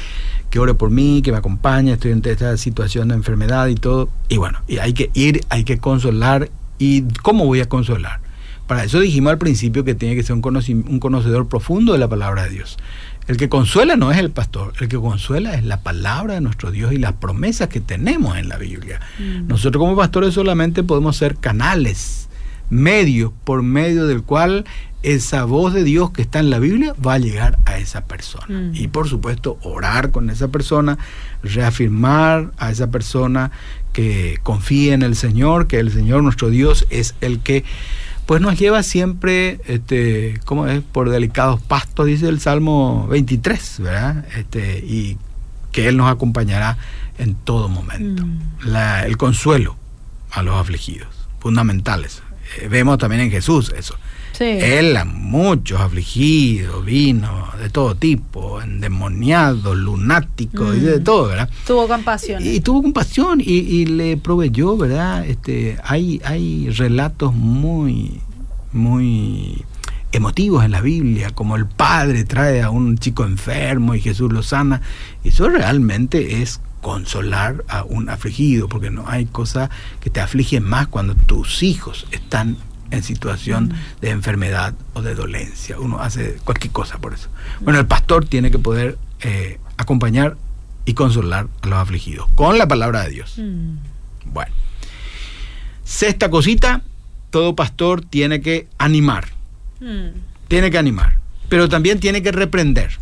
que 0.50 0.58
ore 0.58 0.74
por 0.74 0.90
mí, 0.90 1.22
que 1.22 1.30
me 1.30 1.38
acompañe, 1.38 1.92
estoy 1.92 2.10
en 2.10 2.22
esta 2.24 2.56
situación 2.56 3.08
de 3.08 3.14
enfermedad 3.14 3.68
y 3.68 3.76
todo. 3.76 4.08
Y 4.28 4.38
bueno, 4.38 4.58
y 4.66 4.78
hay 4.78 4.92
que 4.92 5.10
ir, 5.14 5.42
hay 5.50 5.62
que 5.62 5.78
consolar. 5.78 6.50
¿Y 6.78 7.02
cómo 7.22 7.46
voy 7.46 7.60
a 7.60 7.68
consolar? 7.68 8.18
Para 8.70 8.85
eso 8.85 9.00
dijimos 9.00 9.33
al 9.33 9.38
principio 9.38 9.83
que 9.83 9.96
tiene 9.96 10.14
que 10.14 10.22
ser 10.22 10.37
un, 10.37 10.44
un 10.44 11.00
conocedor 11.00 11.48
profundo 11.48 11.92
de 11.92 11.98
la 11.98 12.06
palabra 12.06 12.44
de 12.44 12.50
Dios. 12.50 12.78
El 13.26 13.37
que 13.37 13.48
consuela 13.48 13.96
no 13.96 14.12
es 14.12 14.18
el 14.18 14.30
pastor, 14.30 14.74
el 14.78 14.87
que 14.87 14.96
consuela 14.96 15.54
es 15.54 15.64
la 15.64 15.80
palabra 15.80 16.35
de 16.35 16.40
nuestro 16.40 16.70
Dios 16.70 16.92
y 16.92 16.98
las 16.98 17.14
promesas 17.14 17.66
que 17.66 17.80
tenemos 17.80 18.38
en 18.38 18.48
la 18.48 18.59
Biblia. 18.59 19.00
Mm. 19.18 19.48
Nosotros 19.48 19.80
como 19.83 19.96
pastores 19.96 20.35
solamente 20.35 20.85
podemos 20.85 21.16
ser 21.16 21.35
canales, 21.35 22.28
medios 22.70 23.33
por 23.42 23.64
medio 23.64 24.06
del 24.06 24.22
cual 24.22 24.64
esa 25.02 25.42
voz 25.46 25.74
de 25.74 25.83
Dios 25.83 26.12
que 26.12 26.22
está 26.22 26.38
en 26.38 26.50
la 26.50 26.61
Biblia 26.61 26.94
va 27.04 27.14
a 27.14 27.18
llegar 27.18 27.59
a 27.64 27.76
esa 27.76 28.04
persona. 28.04 28.46
Mm. 28.46 28.76
Y 28.76 28.87
por 28.87 29.09
supuesto, 29.09 29.59
orar 29.62 30.12
con 30.12 30.30
esa 30.30 30.46
persona, 30.46 30.96
reafirmar 31.42 32.52
a 32.56 32.70
esa 32.70 32.88
persona 32.88 33.50
que 33.92 34.38
confíe 34.44 34.92
en 34.92 35.02
el 35.02 35.16
Señor, 35.16 35.66
que 35.66 35.80
el 35.80 35.90
Señor 35.90 36.22
nuestro 36.22 36.50
Dios 36.50 36.87
es 36.88 37.16
el 37.20 37.40
que 37.40 37.64
pues 38.30 38.40
nos 38.40 38.56
lleva 38.56 38.84
siempre, 38.84 39.60
este, 39.66 40.38
¿cómo 40.44 40.68
es? 40.68 40.82
Por 40.82 41.10
delicados 41.10 41.60
pastos, 41.60 42.06
dice 42.06 42.28
el 42.28 42.38
Salmo 42.38 43.08
23, 43.08 43.78
¿verdad? 43.80 44.24
Este, 44.36 44.78
y 44.86 45.18
que 45.72 45.88
Él 45.88 45.96
nos 45.96 46.08
acompañará 46.08 46.78
en 47.18 47.34
todo 47.34 47.68
momento. 47.68 48.24
Mm. 48.24 48.38
La- 48.66 49.04
el 49.04 49.16
consuelo 49.16 49.74
a 50.30 50.44
los 50.44 50.54
afligidos, 50.54 51.08
fundamentales. 51.40 52.22
Eh, 52.60 52.68
vemos 52.68 52.98
también 52.98 53.22
en 53.22 53.32
Jesús 53.32 53.72
eso. 53.76 53.96
Sí. 54.40 54.46
Él 54.59 54.96
a 54.96 55.05
muchos 55.05 55.79
afligidos, 55.79 56.83
vino 56.83 57.46
de 57.61 57.68
todo 57.68 57.94
tipo, 57.94 58.62
endemoniados, 58.62 59.76
lunáticos, 59.76 60.79
y 60.79 60.81
de 60.81 60.98
Mm. 61.00 61.05
todo, 61.05 61.29
¿verdad? 61.29 61.50
Tuvo 61.66 61.87
compasión. 61.87 62.42
Y 62.42 62.61
tuvo 62.61 62.81
compasión 62.83 63.42
y, 63.42 63.44
y 63.59 63.85
le 63.85 64.16
proveyó, 64.16 64.79
¿verdad? 64.79 65.26
Este, 65.26 65.76
hay, 65.85 66.22
hay 66.24 66.70
relatos 66.70 67.35
muy, 67.35 68.18
muy 68.72 69.62
emotivos 70.12 70.64
en 70.64 70.70
la 70.70 70.81
Biblia, 70.81 71.31
como 71.35 71.55
el 71.57 71.66
padre 71.66 72.24
trae 72.24 72.62
a 72.62 72.70
un 72.70 72.96
chico 72.96 73.24
enfermo 73.24 73.94
y 73.94 74.00
Jesús 74.00 74.33
lo 74.33 74.42
sana. 74.42 74.81
Eso 75.22 75.50
realmente 75.50 76.40
es 76.40 76.62
consolar 76.81 77.62
a 77.68 77.85
un 77.85 78.09
afligido, 78.09 78.68
porque 78.70 78.90
no 78.90 79.05
hay 79.07 79.26
cosa 79.26 79.68
que 80.00 80.09
te 80.09 80.20
aflige 80.20 80.61
más 80.61 80.88
cuando 80.88 81.14
tus 81.14 81.62
hijos 81.62 82.07
están 82.11 82.57
en 82.90 83.03
situación 83.03 83.72
de 84.00 84.11
enfermedad 84.11 84.74
o 84.94 85.03
de 85.03 85.14
dolencia. 85.14 85.79
Uno 85.79 86.00
hace 86.00 86.37
cualquier 86.44 86.72
cosa 86.72 86.98
por 86.98 87.14
eso. 87.14 87.29
Bueno, 87.61 87.79
el 87.79 87.87
pastor 87.87 88.24
tiene 88.26 88.50
que 88.50 88.59
poder 88.59 88.98
eh, 89.20 89.59
acompañar 89.76 90.37
y 90.85 90.94
consolar 90.94 91.46
a 91.62 91.66
los 91.66 91.79
afligidos 91.79 92.29
con 92.35 92.59
la 92.59 92.66
palabra 92.66 93.03
de 93.05 93.11
Dios. 93.11 93.35
Mm. 93.38 93.76
Bueno, 94.33 94.53
sexta 95.85 96.31
cosita, 96.31 96.83
todo 97.31 97.55
pastor 97.55 98.03
tiene 98.03 98.40
que 98.40 98.68
animar, 98.79 99.29
Mm. 99.81 100.09
tiene 100.48 100.70
que 100.70 100.79
animar, 100.79 101.18
pero 101.48 101.68
también 101.68 102.00
tiene 102.00 102.22
que 102.22 102.33
reprender. 102.33 102.98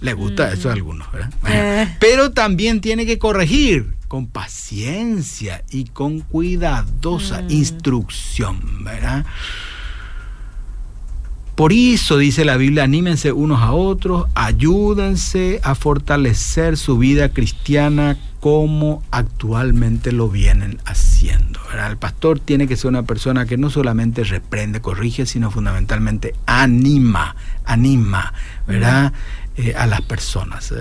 Le 0.00 0.12
gusta 0.12 0.48
Mm. 0.50 0.52
eso 0.52 0.70
a 0.70 0.72
algunos, 0.74 1.10
¿verdad? 1.12 1.32
Eh. 1.48 1.96
Pero 2.00 2.30
también 2.32 2.80
tiene 2.80 3.06
que 3.06 3.18
corregir 3.18 3.94
con 4.08 4.26
paciencia 4.26 5.64
y 5.70 5.84
con 5.86 6.20
cuidadosa 6.20 7.42
Mm. 7.42 7.52
instrucción, 7.52 8.84
¿verdad? 8.84 9.24
Por 11.54 11.72
eso 11.72 12.18
dice 12.18 12.44
la 12.44 12.56
Biblia, 12.56 12.82
anímense 12.82 13.30
unos 13.30 13.62
a 13.62 13.72
otros, 13.72 14.26
ayúdense 14.34 15.60
a 15.62 15.76
fortalecer 15.76 16.76
su 16.76 16.98
vida 16.98 17.28
cristiana 17.28 18.16
como 18.40 19.04
actualmente 19.12 20.10
lo 20.10 20.28
vienen 20.28 20.78
haciendo. 20.84 21.60
¿verdad? 21.70 21.92
El 21.92 21.96
pastor 21.96 22.40
tiene 22.40 22.66
que 22.66 22.76
ser 22.76 22.88
una 22.90 23.04
persona 23.04 23.46
que 23.46 23.56
no 23.56 23.70
solamente 23.70 24.24
reprende, 24.24 24.80
corrige, 24.80 25.26
sino 25.26 25.50
fundamentalmente 25.52 26.34
anima, 26.46 27.36
anima, 27.64 28.34
¿verdad? 28.66 29.12
Eh, 29.56 29.72
a 29.76 29.86
las 29.86 30.00
personas. 30.02 30.72
Eh, 30.72 30.76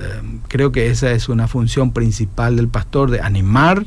creo 0.48 0.72
que 0.72 0.90
esa 0.90 1.12
es 1.12 1.30
una 1.30 1.48
función 1.48 1.92
principal 1.92 2.56
del 2.56 2.68
pastor, 2.70 3.12
de 3.12 3.22
animar 3.22 3.86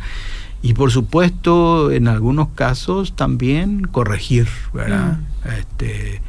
y 0.63 0.75
por 0.75 0.93
supuesto 0.93 1.91
en 1.91 2.07
algunos 2.07 2.51
casos 2.55 3.17
también 3.17 3.83
corregir, 3.83 4.47
¿verdad? 4.73 5.19
Este, 5.59 6.23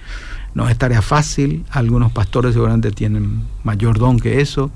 no 0.56 0.70
es 0.70 0.78
tarea 0.78 1.04
fácil, 1.04 1.65
algunos 1.70 2.12
pastores 2.12 2.54
seguramente 2.54 2.89
tienen 2.91 3.43
mayor 3.63 4.00
don 4.00 4.20
que 4.20 4.41
eso. 4.41 4.72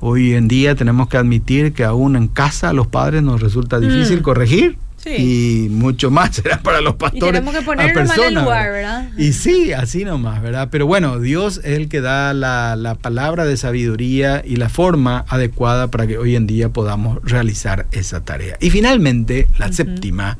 Hoy 0.00 0.34
en 0.34 0.46
día 0.46 0.74
tenemos 0.74 1.08
que 1.08 1.16
admitir 1.16 1.72
que 1.72 1.84
aún 1.84 2.14
en 2.14 2.28
casa 2.28 2.68
a 2.68 2.72
los 2.74 2.88
padres 2.88 3.22
nos 3.22 3.40
resulta 3.40 3.80
difícil 3.80 4.20
Mm. 4.20 4.22
corregir. 4.22 4.78
Sí. 5.16 5.66
Y 5.66 5.68
mucho 5.70 6.10
más 6.10 6.36
será 6.36 6.60
para 6.60 6.80
los 6.80 6.94
Y 6.94 6.96
pastores. 6.98 7.32
tenemos 7.32 7.54
que 7.54 7.62
ponernos 7.62 8.18
en 8.18 8.24
el 8.24 8.34
lugar, 8.34 8.70
¿verdad? 8.70 9.10
Y 9.16 9.32
sí, 9.32 9.72
así 9.72 10.04
nomás, 10.04 10.42
¿verdad? 10.42 10.68
Pero 10.70 10.86
bueno, 10.86 11.18
Dios 11.18 11.58
es 11.64 11.76
el 11.78 11.88
que 11.88 12.00
da 12.00 12.34
la, 12.34 12.76
la 12.76 12.94
palabra 12.94 13.44
de 13.44 13.56
sabiduría 13.56 14.42
y 14.44 14.56
la 14.56 14.68
forma 14.68 15.24
adecuada 15.28 15.88
para 15.88 16.06
que 16.06 16.18
hoy 16.18 16.36
en 16.36 16.46
día 16.46 16.68
podamos 16.68 17.18
realizar 17.22 17.86
esa 17.92 18.24
tarea. 18.24 18.56
Y 18.60 18.70
finalmente, 18.70 19.48
la 19.58 19.72
séptima, 19.72 20.36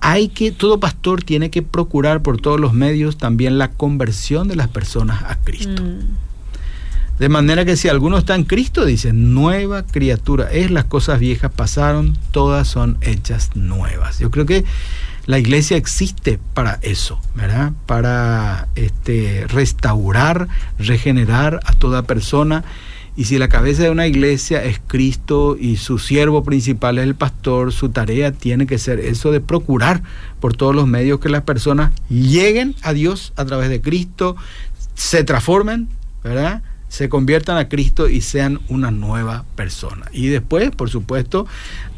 hay 0.00 0.28
que, 0.28 0.52
todo 0.52 0.80
pastor 0.80 1.22
tiene 1.22 1.50
que 1.50 1.62
procurar 1.62 2.22
por 2.22 2.40
todos 2.40 2.60
los 2.60 2.72
medios 2.72 3.18
también 3.18 3.58
la 3.58 3.70
conversión 3.70 4.48
de 4.48 4.56
las 4.56 4.68
personas 4.68 5.22
a 5.24 5.36
Cristo. 5.36 5.82
Mm. 5.82 6.27
De 7.18 7.28
manera 7.28 7.64
que 7.64 7.76
si 7.76 7.88
alguno 7.88 8.18
está 8.18 8.34
en 8.36 8.44
Cristo, 8.44 8.84
dice, 8.84 9.12
nueva 9.12 9.82
criatura 9.82 10.50
es, 10.52 10.70
las 10.70 10.84
cosas 10.84 11.18
viejas 11.18 11.50
pasaron, 11.50 12.16
todas 12.30 12.68
son 12.68 12.96
hechas 13.00 13.56
nuevas. 13.56 14.20
Yo 14.20 14.30
creo 14.30 14.46
que 14.46 14.64
la 15.26 15.38
iglesia 15.38 15.76
existe 15.76 16.38
para 16.54 16.78
eso, 16.80 17.20
¿verdad? 17.34 17.72
Para 17.86 18.68
este, 18.76 19.46
restaurar, 19.48 20.48
regenerar 20.78 21.60
a 21.64 21.72
toda 21.72 22.02
persona. 22.02 22.64
Y 23.14 23.24
si 23.24 23.36
la 23.36 23.48
cabeza 23.48 23.82
de 23.82 23.90
una 23.90 24.06
iglesia 24.06 24.64
es 24.64 24.80
Cristo 24.86 25.56
y 25.60 25.76
su 25.76 25.98
siervo 25.98 26.44
principal 26.44 26.98
es 26.98 27.04
el 27.04 27.16
pastor, 27.16 27.72
su 27.72 27.88
tarea 27.88 28.30
tiene 28.30 28.66
que 28.66 28.78
ser 28.78 29.00
eso 29.00 29.32
de 29.32 29.40
procurar 29.40 30.02
por 30.38 30.56
todos 30.56 30.74
los 30.74 30.86
medios 30.86 31.18
que 31.18 31.28
las 31.28 31.42
personas 31.42 31.92
lleguen 32.08 32.76
a 32.82 32.92
Dios 32.92 33.32
a 33.34 33.44
través 33.44 33.70
de 33.70 33.80
Cristo, 33.80 34.36
se 34.94 35.24
transformen, 35.24 35.88
¿verdad? 36.22 36.62
Se 36.88 37.08
conviertan 37.08 37.56
a 37.58 37.68
Cristo 37.68 38.08
y 38.08 38.20
sean 38.20 38.60
una 38.68 38.90
nueva 38.90 39.44
persona. 39.56 40.06
Y 40.12 40.28
después, 40.28 40.70
por 40.70 40.90
supuesto, 40.90 41.46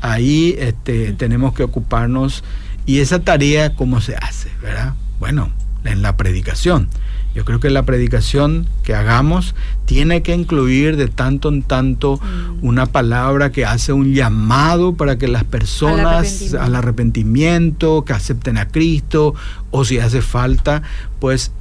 ahí 0.01 0.57
este, 0.59 1.13
tenemos 1.13 1.55
que 1.55 1.63
ocuparnos. 1.63 2.43
¿Y 2.87 2.99
esa 2.99 3.21
tarea 3.21 3.75
cómo 3.75 4.01
se 4.01 4.17
hace? 4.17 4.51
¿verdad? 4.63 4.95
Bueno, 5.19 5.51
en 5.85 6.03
la 6.03 6.17
predicación. 6.17 6.89
Yo 7.33 7.45
creo 7.45 7.61
que 7.61 7.71
la 7.71 7.85
predicación 7.85 8.67
que 8.83 8.93
hagamos 8.95 9.55
tiene 9.85 10.23
que 10.23 10.35
incluir 10.35 10.97
de 10.97 11.07
tanto 11.07 11.49
en 11.49 11.63
tanto 11.63 12.17
Mm. 12.17 12.67
una 12.67 12.87
palabra 12.87 13.53
que 13.53 13.65
hace 13.65 13.93
un 13.93 14.13
llamado 14.15 14.95
para 14.95 15.17
que 15.17 15.29
las 15.29 15.45
personas 15.45 16.27
arrepentimiento. 16.27 16.63
al 16.63 16.75
arrepentimiento, 16.75 18.05
que 18.05 18.13
acepten 18.13 18.59
a 18.59 18.67
Cristo, 18.67 19.35
o 19.71 19.85
si 19.85 19.99
hace 20.01 20.23
falta, 20.23 20.83
pues 21.21 21.53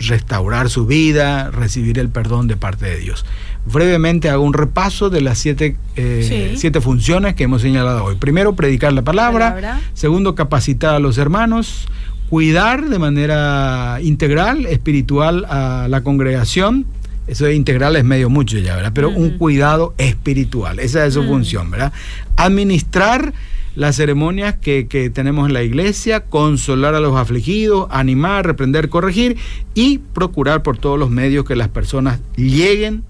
restaurar 0.00 0.68
su 0.70 0.86
vida, 0.86 1.50
recibir 1.50 1.98
el 1.98 2.08
perdón 2.08 2.48
de 2.48 2.56
parte 2.56 2.86
de 2.86 2.98
Dios. 2.98 3.24
Brevemente 3.66 4.30
hago 4.30 4.42
un 4.42 4.54
repaso 4.54 5.10
de 5.10 5.20
las 5.20 5.38
siete, 5.38 5.76
eh, 5.96 6.48
Sí. 6.52 6.58
siete 6.58 6.80
funciones 6.80 7.34
que 7.34 7.44
hemos 7.44 7.62
señalado 7.62 8.04
hoy. 8.04 8.16
Primero, 8.16 8.54
predicar 8.54 8.92
la 8.92 9.02
palabra. 9.02 9.54
Palabra. 9.54 9.80
Segundo, 9.94 10.34
capacitar 10.34 10.94
a 10.94 10.98
los 10.98 11.18
hermanos. 11.18 11.86
Cuidar 12.30 12.88
de 12.88 12.98
manera 12.98 13.98
integral, 14.02 14.64
espiritual 14.66 15.44
a 15.48 15.86
la 15.88 16.02
congregación. 16.02 16.86
Eso 17.26 17.44
de 17.44 17.54
integral 17.54 17.96
es 17.96 18.04
medio 18.04 18.30
mucho 18.30 18.58
ya, 18.58 18.76
¿verdad? 18.76 18.92
Pero 18.94 19.10
un 19.10 19.36
cuidado 19.36 19.94
espiritual. 19.98 20.78
Esa 20.78 21.04
es 21.06 21.14
su 21.14 21.24
función, 21.24 21.70
¿verdad? 21.70 21.92
Administrar 22.36 23.32
las 23.74 23.96
ceremonias 23.96 24.56
que, 24.56 24.88
que 24.88 25.10
tenemos 25.10 25.48
en 25.48 25.54
la 25.54 25.62
iglesia, 25.62 26.24
consolar 26.24 26.94
a 26.94 27.00
los 27.00 27.16
afligidos, 27.16 27.86
animar, 27.90 28.46
reprender, 28.46 28.88
corregir 28.88 29.36
y 29.74 29.98
procurar 29.98 30.62
por 30.62 30.78
todos 30.78 30.98
los 30.98 31.10
medios 31.10 31.44
que 31.44 31.56
las 31.56 31.68
personas 31.68 32.20
lleguen 32.36 33.04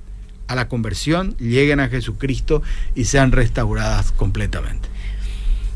a 0.49 0.55
la 0.55 0.69
conversión, 0.69 1.37
lleguen 1.39 1.81
a 1.81 1.89
Jesucristo 1.89 2.63
y 2.95 3.05
sean 3.05 3.33
restauradas 3.33 4.13
completamente. 4.13 4.89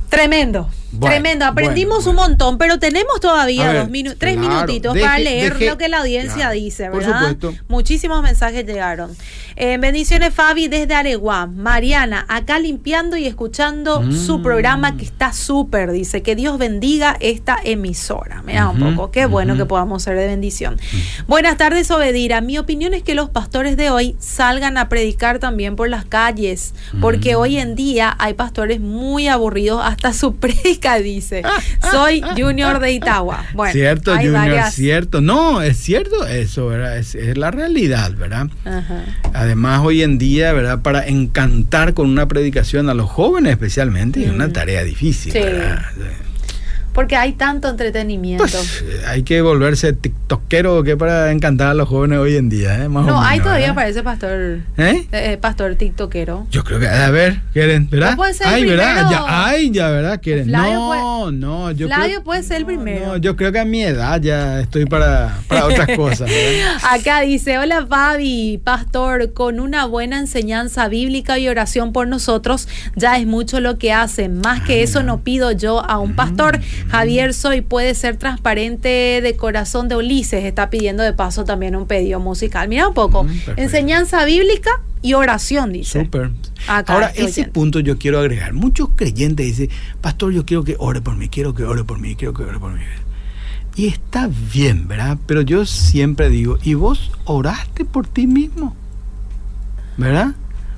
Tremendo, 0.08 0.68
Bueno, 0.94 1.14
tremendo. 1.14 1.44
Aprendimos 1.44 2.04
bueno, 2.04 2.10
un 2.10 2.16
montón, 2.28 2.58
pero 2.58 2.78
tenemos 2.78 3.20
todavía 3.20 3.68
ver, 3.72 3.82
dos 3.82 3.88
minu- 3.90 4.14
tres 4.18 4.36
claro, 4.36 4.54
minutitos 4.54 4.94
deje- 4.94 5.04
para 5.06 5.18
leer 5.18 5.54
deje- 5.54 5.66
lo 5.70 5.78
que 5.78 5.88
la 5.88 5.98
audiencia 5.98 6.34
claro, 6.34 6.52
dice, 6.54 6.90
por 6.90 7.00
¿verdad? 7.00 7.18
supuesto. 7.20 7.54
Muchísimos 7.68 8.22
mensajes 8.22 8.64
llegaron. 8.66 9.10
Eh, 9.56 9.78
bendiciones, 9.78 10.34
Fabi, 10.34 10.68
desde 10.68 10.94
Areguá. 10.94 11.46
Mariana, 11.46 12.24
acá 12.28 12.58
limpiando 12.58 13.16
y 13.16 13.26
escuchando 13.26 14.00
Mm. 14.02 14.12
su 14.12 14.42
programa 14.42 14.96
que 14.96 15.04
está 15.04 15.32
súper. 15.32 15.92
Dice 15.92 16.22
que 16.22 16.34
Dios 16.36 16.58
bendiga 16.58 17.16
esta 17.20 17.56
emisora. 17.62 18.42
Me 18.42 18.54
da 18.54 18.68
un 18.68 18.94
poco. 18.96 19.10
Qué 19.10 19.26
bueno 19.26 19.56
que 19.56 19.64
podamos 19.66 20.02
ser 20.02 20.16
de 20.16 20.26
bendición. 20.26 20.78
Buenas 21.28 21.56
tardes, 21.56 21.90
Obedira. 21.90 22.40
Mi 22.40 22.58
opinión 22.58 22.94
es 22.94 23.02
que 23.02 23.14
los 23.14 23.30
pastores 23.30 23.76
de 23.76 23.90
hoy 23.90 24.16
salgan 24.18 24.76
a 24.78 24.88
predicar 24.88 25.38
también 25.38 25.76
por 25.76 25.88
las 25.88 26.04
calles, 26.04 26.74
porque 27.00 27.34
Mm. 27.36 27.38
hoy 27.38 27.56
en 27.58 27.74
día 27.74 28.14
hay 28.18 28.34
pastores 28.34 28.80
muy 28.80 29.28
aburridos, 29.28 29.80
hasta 29.84 30.12
su 30.12 30.34
dice. 30.92 31.42
Soy 31.90 32.20
Junior 32.36 32.78
de 32.78 32.92
Itagua. 32.92 33.44
Bueno, 33.54 33.72
cierto, 33.72 34.12
hay 34.12 34.26
Junior, 34.26 34.34
varias. 34.46 34.74
cierto. 34.74 35.20
No, 35.20 35.62
es 35.62 35.76
cierto 35.78 36.26
eso, 36.26 36.66
¿verdad? 36.66 36.98
Es, 36.98 37.14
es 37.14 37.36
la 37.38 37.50
realidad, 37.50 38.12
¿verdad? 38.12 38.48
Ajá. 38.64 39.04
Además, 39.32 39.80
hoy 39.84 40.02
en 40.02 40.18
día, 40.18 40.52
¿verdad? 40.52 40.82
Para 40.82 41.06
encantar 41.06 41.94
con 41.94 42.08
una 42.08 42.26
predicación 42.28 42.88
a 42.88 42.94
los 42.94 43.10
jóvenes 43.10 43.52
especialmente, 43.52 44.24
es 44.24 44.30
una 44.30 44.48
Mm. 44.48 44.52
tarea 44.52 44.84
difícil, 44.84 45.32
Sí. 45.32 45.38
¿verdad? 45.40 45.82
Porque 46.94 47.16
hay 47.16 47.32
tanto 47.32 47.68
entretenimiento. 47.68 48.44
Pues, 48.44 48.84
hay 49.06 49.24
que 49.24 49.42
volverse 49.42 49.92
tiktokero 49.92 50.82
que 50.84 50.96
para 50.96 51.32
encantar 51.32 51.68
a 51.68 51.74
los 51.74 51.88
jóvenes 51.88 52.20
hoy 52.20 52.36
en 52.36 52.48
día, 52.48 52.84
¿eh? 52.84 52.88
Más 52.88 53.04
no, 53.04 53.20
hay 53.20 53.40
todavía 53.40 53.74
parece 53.74 54.02
pastor. 54.02 54.60
¿Eh? 54.78 55.06
¿Eh? 55.10 55.38
pastor 55.40 55.74
tiktokero. 55.74 56.46
Yo 56.50 56.62
creo 56.62 56.78
que, 56.78 56.88
a 56.88 57.10
ver, 57.10 57.40
quieren, 57.52 57.88
¿verdad? 57.90 58.16
puede 58.16 58.32
ser 58.32 58.46
ay, 58.46 58.62
el 58.62 58.68
¿verdad? 58.70 59.10
Ya, 59.10 59.24
ay, 59.26 59.70
ya, 59.70 59.90
¿verdad? 59.90 60.20
Quieren. 60.22 60.50
no, 60.50 61.30
no, 61.30 61.70
yo 61.72 61.88
Flavio 61.88 62.22
puede 62.22 62.42
ser 62.42 62.58
el 62.58 62.66
primero. 62.66 63.06
No, 63.06 63.16
yo 63.16 63.36
creo 63.36 63.50
que 63.52 63.58
a 63.58 63.64
mi 63.64 63.82
edad 63.82 64.20
ya 64.20 64.60
estoy 64.60 64.86
para, 64.86 65.38
para 65.48 65.66
otras 65.66 65.88
cosas. 65.96 66.30
Acá 66.88 67.20
dice, 67.22 67.58
hola 67.58 67.86
Fabi, 67.86 68.60
pastor, 68.62 69.32
con 69.32 69.60
una 69.60 69.86
buena 69.86 70.18
enseñanza 70.18 70.88
bíblica 70.88 71.38
y 71.38 71.48
oración 71.48 71.92
por 71.92 72.06
nosotros, 72.06 72.68
ya 72.94 73.18
es 73.18 73.26
mucho 73.26 73.60
lo 73.60 73.78
que 73.78 73.92
hacen. 73.92 74.40
Más 74.40 74.62
que 74.62 74.82
eso 74.82 75.02
no 75.02 75.20
pido 75.20 75.52
yo 75.52 75.84
a 75.84 75.98
un 75.98 76.14
pastor. 76.14 76.60
Javier 76.88 77.34
Soy 77.34 77.60
puede 77.60 77.94
ser 77.94 78.16
transparente 78.16 79.20
de 79.22 79.36
corazón 79.36 79.88
de 79.88 79.96
Ulises. 79.96 80.44
Está 80.44 80.70
pidiendo 80.70 81.02
de 81.02 81.12
paso 81.12 81.44
también 81.44 81.76
un 81.76 81.86
pedido 81.86 82.20
musical. 82.20 82.68
Mira 82.68 82.88
un 82.88 82.94
poco. 82.94 83.26
enseñanza 83.56 84.24
bíblica 84.24 84.70
y 85.02 85.14
oración, 85.14 85.72
dice. 85.72 86.04
Súper. 86.04 86.30
Ahora, 86.66 87.08
ese 87.14 87.44
punto 87.44 87.80
yo 87.80 87.98
quiero 87.98 88.18
agregar. 88.18 88.52
Muchos 88.52 88.88
creyentes 88.96 89.46
dicen, 89.46 89.68
pastor, 90.00 90.32
yo 90.32 90.46
quiero 90.46 90.64
que 90.64 90.76
ore 90.78 91.00
por 91.00 91.16
mí, 91.16 91.28
quiero 91.28 91.54
que 91.54 91.64
ore 91.64 91.84
por 91.84 91.98
mí, 91.98 92.16
quiero 92.16 92.32
que 92.32 92.42
ore 92.42 92.58
por 92.58 92.72
mí. 92.72 92.80
Y 93.76 93.88
está 93.88 94.30
bien, 94.52 94.86
¿verdad? 94.86 95.18
Pero 95.26 95.42
yo 95.42 95.66
siempre 95.66 96.30
digo, 96.30 96.58
¿y 96.62 96.74
vos 96.74 97.10
oraste 97.24 97.84
por 97.84 98.06
ti 98.06 98.26
mismo? 98.26 98.76
¿Verdad? 99.96 100.34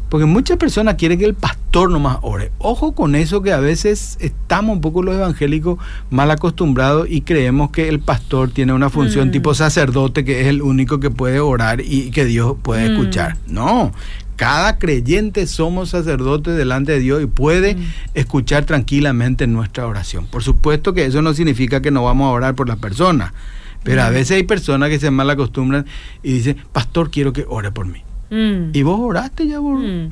Porque 0.08 0.24
muchas 0.24 0.56
personas 0.56 0.94
quieren 0.94 1.18
que 1.18 1.24
el 1.24 1.34
pastor 1.34 1.90
nomás 1.90 2.18
ore. 2.22 2.52
Ojo 2.58 2.92
con 2.92 3.14
eso 3.14 3.42
que 3.42 3.52
a 3.52 3.58
veces 3.58 4.16
estamos 4.20 4.76
un 4.76 4.80
poco 4.80 5.02
los 5.02 5.16
evangélicos 5.16 5.78
mal 6.10 6.30
acostumbrados 6.30 7.08
y 7.10 7.22
creemos 7.22 7.70
que 7.70 7.88
el 7.88 7.98
pastor 7.98 8.50
tiene 8.50 8.72
una 8.72 8.88
función 8.88 9.28
mm. 9.28 9.32
tipo 9.32 9.54
sacerdote 9.54 10.24
que 10.24 10.42
es 10.42 10.46
el 10.46 10.62
único 10.62 11.00
que 11.00 11.10
puede 11.10 11.40
orar 11.40 11.80
y 11.80 12.10
que 12.10 12.24
Dios 12.24 12.56
puede 12.62 12.88
mm. 12.88 12.92
escuchar. 12.92 13.36
No, 13.48 13.92
cada 14.36 14.78
creyente 14.78 15.46
somos 15.46 15.90
sacerdotes 15.90 16.56
delante 16.56 16.92
de 16.92 17.00
Dios 17.00 17.22
y 17.22 17.26
puede 17.26 17.74
mm. 17.74 17.84
escuchar 18.14 18.64
tranquilamente 18.64 19.46
nuestra 19.46 19.86
oración. 19.86 20.26
Por 20.26 20.42
supuesto 20.42 20.94
que 20.94 21.06
eso 21.06 21.20
no 21.20 21.34
significa 21.34 21.82
que 21.82 21.90
no 21.90 22.04
vamos 22.04 22.26
a 22.26 22.30
orar 22.30 22.54
por 22.54 22.68
la 22.68 22.76
persona, 22.76 23.34
pero 23.82 24.02
a 24.02 24.10
veces 24.10 24.36
hay 24.36 24.42
personas 24.44 24.88
que 24.88 25.00
se 25.00 25.10
mal 25.10 25.30
acostumbran 25.30 25.86
y 26.22 26.32
dicen, 26.32 26.56
pastor, 26.72 27.10
quiero 27.10 27.32
que 27.32 27.44
ore 27.48 27.72
por 27.72 27.86
mí. 27.86 28.05
Mm. 28.30 28.70
Y 28.72 28.82
vos 28.82 28.98
oraste 29.00 29.46
ya, 29.46 29.58
vos. 29.58 29.80
Mm. 29.80 30.08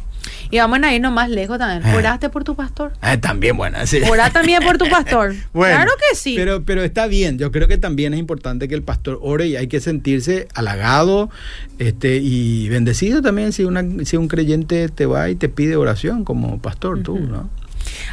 Y 0.51 0.59
vamos 0.59 0.83
a 0.83 0.95
irnos 0.95 1.13
más 1.13 1.29
lejos 1.29 1.59
también. 1.59 1.95
Eh. 1.95 1.97
¿Oraste 1.97 2.29
por 2.29 2.45
tu 2.45 2.55
pastor? 2.55 2.93
Eh, 3.03 3.17
también, 3.19 3.57
bueno. 3.57 3.79
Sí. 3.87 4.01
también 4.33 4.63
por 4.63 4.79
tu 4.79 4.89
pastor? 4.89 5.35
claro 5.53 5.91
que 5.99 6.17
sí. 6.17 6.35
Pero, 6.37 6.65
pero 6.65 6.83
está 6.83 7.07
bien. 7.07 7.39
Yo 7.39 7.51
creo 7.51 7.69
que 7.69 7.79
también 7.79 8.15
es 8.15 8.21
importante 8.21 8.69
que 8.69 8.75
el 8.75 8.83
pastor 8.83 9.19
ore 9.23 9.49
y 9.49 9.57
hay 9.57 9.67
que 9.67 9.81
sentirse 9.81 10.49
halagado 10.55 11.31
este, 11.79 12.17
y 12.17 12.69
bendecido 12.69 13.23
también 13.23 13.53
si, 13.53 13.65
una, 13.65 13.85
si 14.05 14.17
un 14.17 14.29
creyente 14.29 14.89
te 14.89 15.07
va 15.07 15.29
y 15.29 15.35
te 15.35 15.49
pide 15.49 15.77
oración 15.77 16.25
como 16.25 16.59
pastor, 16.59 17.03
tú, 17.03 17.19
¿no? 17.19 17.51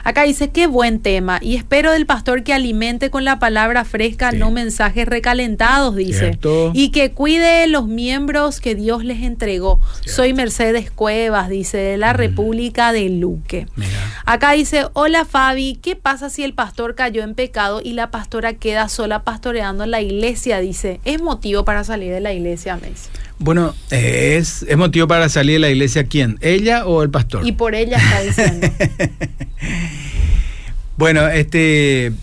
Acá 0.03 0.23
dice, 0.23 0.49
qué 0.49 0.67
buen 0.67 0.99
tema. 0.99 1.39
Y 1.41 1.55
espero 1.55 1.91
del 1.91 2.05
pastor 2.05 2.43
que 2.43 2.53
alimente 2.53 3.09
con 3.09 3.25
la 3.25 3.39
palabra 3.39 3.85
fresca, 3.85 4.31
no 4.31 4.51
mensajes 4.51 5.07
recalentados, 5.07 5.95
dice. 5.95 6.39
Y 6.73 6.89
que 6.89 7.11
cuide 7.11 7.67
los 7.67 7.87
miembros 7.87 8.59
que 8.59 8.75
Dios 8.75 9.03
les 9.03 9.21
entregó. 9.21 9.81
Soy 10.05 10.33
Mercedes 10.33 10.91
Cuevas, 10.91 11.49
dice, 11.49 11.77
de 11.77 11.97
la 11.97 12.13
República 12.13 12.91
de 12.91 13.09
Luque. 13.09 13.67
Acá 14.25 14.51
dice, 14.53 14.85
hola 14.93 15.25
Fabi, 15.25 15.75
¿qué 15.81 15.95
pasa 15.95 16.29
si 16.29 16.43
el 16.43 16.53
pastor 16.53 16.95
cayó 16.95 17.23
en 17.23 17.35
pecado 17.35 17.81
y 17.83 17.93
la 17.93 18.11
pastora 18.11 18.53
queda 18.53 18.89
sola 18.89 19.23
pastoreando 19.23 19.83
en 19.83 19.91
la 19.91 20.01
iglesia? 20.01 20.59
Dice, 20.59 20.99
¿es 21.05 21.21
motivo 21.21 21.65
para 21.65 21.83
salir 21.83 22.11
de 22.11 22.21
la 22.21 22.33
iglesia, 22.33 22.77
Messi? 22.77 23.09
Bueno, 23.39 23.73
es, 23.89 24.63
es 24.63 24.77
motivo 24.77 25.07
para 25.07 25.27
salir 25.27 25.55
de 25.55 25.59
la 25.59 25.69
iglesia 25.69 26.03
quién, 26.03 26.37
ella 26.41 26.85
o 26.85 27.01
el 27.01 27.09
pastor. 27.09 27.45
Y 27.45 27.53
por 27.53 27.73
ella 27.73 27.97
está 27.97 28.21
diciendo. 28.21 28.67
bueno, 30.97 31.27
este, 31.27 32.13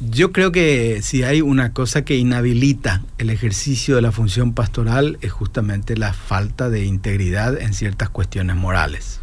yo 0.00 0.32
creo 0.32 0.52
que 0.52 1.00
si 1.02 1.22
hay 1.22 1.40
una 1.40 1.72
cosa 1.72 2.04
que 2.04 2.16
inhabilita 2.16 3.02
el 3.18 3.30
ejercicio 3.30 3.96
de 3.96 4.02
la 4.02 4.12
función 4.12 4.52
pastoral 4.52 5.18
es 5.20 5.32
justamente 5.32 5.96
la 5.96 6.12
falta 6.12 6.68
de 6.70 6.84
integridad 6.84 7.60
en 7.60 7.74
ciertas 7.74 8.10
cuestiones 8.10 8.56
morales. 8.56 9.20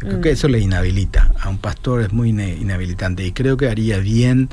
Yo 0.00 0.08
creo 0.08 0.20
que 0.20 0.30
mm. 0.30 0.32
eso 0.32 0.48
le 0.48 0.60
inhabilita 0.60 1.32
a 1.40 1.48
un 1.48 1.58
pastor, 1.58 2.00
es 2.00 2.12
muy 2.12 2.30
inhabilitante 2.30 3.24
y 3.24 3.32
creo 3.32 3.56
que 3.56 3.68
haría 3.68 3.98
bien 3.98 4.48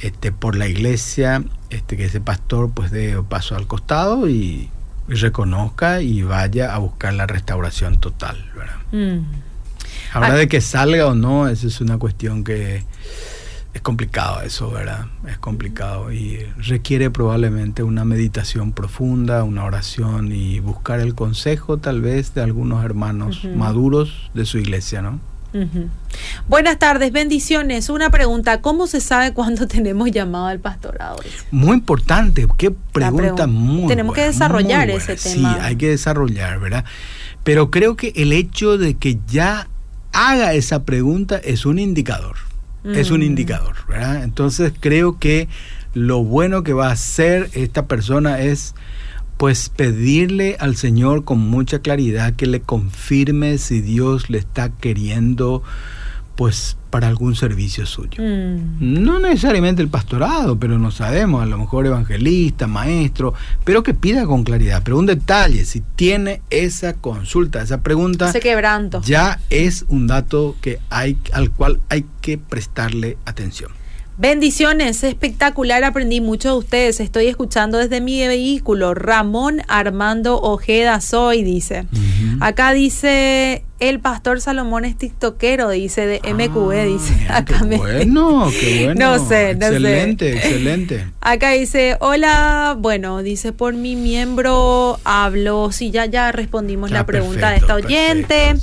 este, 0.00 0.30
por 0.30 0.56
la 0.56 0.68
iglesia 0.68 1.42
este, 1.70 1.96
que 1.96 2.04
ese 2.04 2.20
pastor 2.20 2.70
pues 2.72 2.90
dé 2.90 3.16
paso 3.28 3.56
al 3.56 3.66
costado 3.66 4.28
y 4.28 4.70
y 5.08 5.14
reconozca 5.14 6.02
y 6.02 6.22
vaya 6.22 6.74
a 6.74 6.78
buscar 6.78 7.14
la 7.14 7.26
restauración 7.26 7.98
total. 7.98 8.44
¿verdad? 8.54 8.76
Mm. 8.92 9.24
Ahora 10.12 10.34
de 10.34 10.48
que 10.48 10.60
salga 10.60 11.06
o 11.06 11.14
no, 11.14 11.48
eso 11.48 11.66
es 11.66 11.80
una 11.80 11.98
cuestión 11.98 12.44
que 12.44 12.84
es 13.74 13.82
complicado 13.82 14.40
eso, 14.42 14.70
¿verdad? 14.70 15.06
Es 15.28 15.38
complicado 15.38 16.12
y 16.12 16.38
requiere 16.56 17.10
probablemente 17.10 17.82
una 17.82 18.04
meditación 18.04 18.72
profunda, 18.72 19.44
una 19.44 19.64
oración 19.64 20.32
y 20.32 20.60
buscar 20.60 21.00
el 21.00 21.14
consejo 21.14 21.78
tal 21.78 22.00
vez 22.00 22.34
de 22.34 22.42
algunos 22.42 22.84
hermanos 22.84 23.44
maduros 23.44 24.30
de 24.34 24.46
su 24.46 24.58
iglesia, 24.58 25.02
¿no? 25.02 25.20
Buenas 26.46 26.78
tardes, 26.78 27.10
bendiciones. 27.10 27.88
Una 27.88 28.10
pregunta, 28.10 28.60
¿cómo 28.60 28.86
se 28.86 29.00
sabe 29.00 29.32
cuándo 29.32 29.66
tenemos 29.68 30.10
llamado 30.10 30.46
al 30.46 30.60
pastorado? 30.60 31.18
Muy 31.50 31.74
importante, 31.74 32.46
qué 32.56 32.70
pregunta 32.70 33.46
muy 33.46 33.88
Tenemos 33.88 34.14
que 34.14 34.22
desarrollar 34.22 34.90
ese 34.90 35.16
tema. 35.16 35.54
Sí, 35.54 35.60
hay 35.60 35.76
que 35.76 35.88
desarrollar, 35.88 36.58
¿verdad? 36.60 36.84
Pero 37.44 37.70
creo 37.70 37.96
que 37.96 38.12
el 38.16 38.32
hecho 38.32 38.76
de 38.76 38.94
que 38.94 39.18
ya 39.26 39.68
haga 40.18 40.54
esa 40.54 40.84
pregunta 40.84 41.36
es 41.36 41.64
un 41.64 41.78
indicador. 41.78 42.36
Es 42.84 43.10
un 43.10 43.20
mm. 43.20 43.24
indicador, 43.24 43.74
¿verdad? 43.88 44.24
Entonces 44.24 44.72
creo 44.78 45.18
que 45.18 45.48
lo 45.94 46.24
bueno 46.24 46.62
que 46.62 46.72
va 46.72 46.88
a 46.88 46.92
hacer 46.92 47.50
esta 47.52 47.86
persona 47.86 48.40
es 48.40 48.74
pues 49.36 49.68
pedirle 49.68 50.56
al 50.58 50.74
Señor 50.76 51.24
con 51.24 51.38
mucha 51.38 51.80
claridad 51.80 52.34
que 52.34 52.46
le 52.46 52.60
confirme 52.60 53.58
si 53.58 53.80
Dios 53.80 54.30
le 54.30 54.38
está 54.38 54.70
queriendo 54.70 55.62
pues 56.38 56.76
para 56.90 57.08
algún 57.08 57.34
servicio 57.34 57.84
suyo. 57.84 58.22
Mm. 58.22 59.02
No 59.02 59.18
necesariamente 59.18 59.82
el 59.82 59.88
pastorado, 59.88 60.56
pero 60.56 60.78
no 60.78 60.92
sabemos, 60.92 61.42
a 61.42 61.46
lo 61.46 61.58
mejor 61.58 61.84
evangelista, 61.84 62.68
maestro, 62.68 63.34
pero 63.64 63.82
que 63.82 63.92
pida 63.92 64.24
con 64.24 64.44
claridad. 64.44 64.82
Pero 64.84 65.00
un 65.00 65.06
detalle, 65.06 65.64
si 65.64 65.80
tiene 65.96 66.40
esa 66.50 66.92
consulta, 66.92 67.60
esa 67.60 67.80
pregunta, 67.80 68.28
Ese 68.30 68.38
quebranto. 68.38 69.02
ya 69.04 69.40
es 69.50 69.84
un 69.88 70.06
dato 70.06 70.54
que 70.60 70.78
hay, 70.90 71.18
al 71.32 71.50
cual 71.50 71.80
hay 71.88 72.04
que 72.20 72.38
prestarle 72.38 73.18
atención. 73.24 73.72
Bendiciones, 74.16 75.02
espectacular, 75.02 75.82
aprendí 75.82 76.20
mucho 76.20 76.52
de 76.52 76.58
ustedes. 76.58 77.00
Estoy 77.00 77.26
escuchando 77.26 77.78
desde 77.78 78.00
mi 78.00 78.24
vehículo. 78.24 78.94
Ramón 78.94 79.62
Armando 79.66 80.40
Ojeda 80.40 81.00
soy, 81.00 81.42
dice. 81.42 81.86
Acá 82.38 82.72
dice 82.74 83.64
el 83.80 84.00
pastor 84.00 84.40
Salomón 84.40 84.84
es 84.84 84.96
tiktokero, 84.96 85.70
dice 85.70 86.06
de 86.06 86.20
MQB, 86.24 86.72
ah, 86.72 86.84
dice. 86.84 87.26
Acá 87.28 87.58
qué 87.68 87.76
bueno, 87.76 88.50
qué 88.50 88.84
bueno. 88.86 88.98
No 89.18 89.28
sé, 89.28 89.54
no 89.54 89.66
excelente, 89.66 90.32
Excelente, 90.36 91.06
Acá 91.20 91.52
dice, 91.52 91.96
hola, 92.00 92.76
bueno, 92.78 93.22
dice 93.22 93.52
por 93.52 93.74
mi 93.74 93.96
miembro 93.96 94.98
hablo. 95.04 95.70
Sí, 95.72 95.90
ya, 95.90 96.06
ya 96.06 96.32
respondimos 96.32 96.90
la 96.90 97.06
pregunta 97.06 97.50
de 97.50 97.56
esta 97.58 97.74
oyente. 97.74 98.54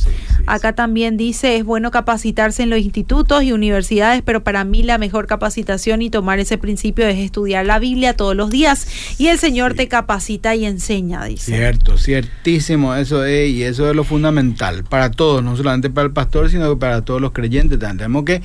Acá 0.48 0.74
también 0.74 1.18
dice, 1.18 1.58
es 1.58 1.64
bueno 1.64 1.90
capacitarse 1.90 2.62
en 2.62 2.70
los 2.70 2.80
institutos 2.80 3.44
y 3.44 3.52
universidades, 3.52 4.22
pero 4.24 4.44
para 4.44 4.64
mí 4.64 4.84
la 4.84 4.98
mejor 4.98 5.26
capacitación 5.26 6.04
y 6.04 6.12
tomar 6.12 6.40
ese 6.40 6.58
principio 6.60 7.08
es 7.08 7.18
estudiar 7.18 7.66
la 7.66 7.80
Biblia 7.80 8.16
todos 8.16 8.36
los 8.36 8.52
días 8.52 8.88
y 9.18 9.28
el 9.28 9.40
Señor 9.40 9.74
te 9.74 9.88
capacita 9.88 10.54
y 10.54 10.66
enseña, 10.66 11.26
dice. 11.26 11.56
Cierto, 11.56 11.98
ciertísimo, 11.98 12.94
eso 12.96 13.26
es, 13.26 13.50
y 13.50 13.64
eso 13.64 13.90
es 13.90 13.96
lo 13.96 14.04
fundamental 14.04 14.84
para 14.84 15.05
todos, 15.12 15.44
no 15.44 15.56
solamente 15.56 15.90
para 15.90 16.08
el 16.08 16.14
pastor, 16.14 16.50
sino 16.50 16.78
para 16.78 17.04
todos 17.04 17.22
los 17.22 17.32
creyentes. 17.32 17.80
Tenemos 17.80 18.24
que 18.26 18.42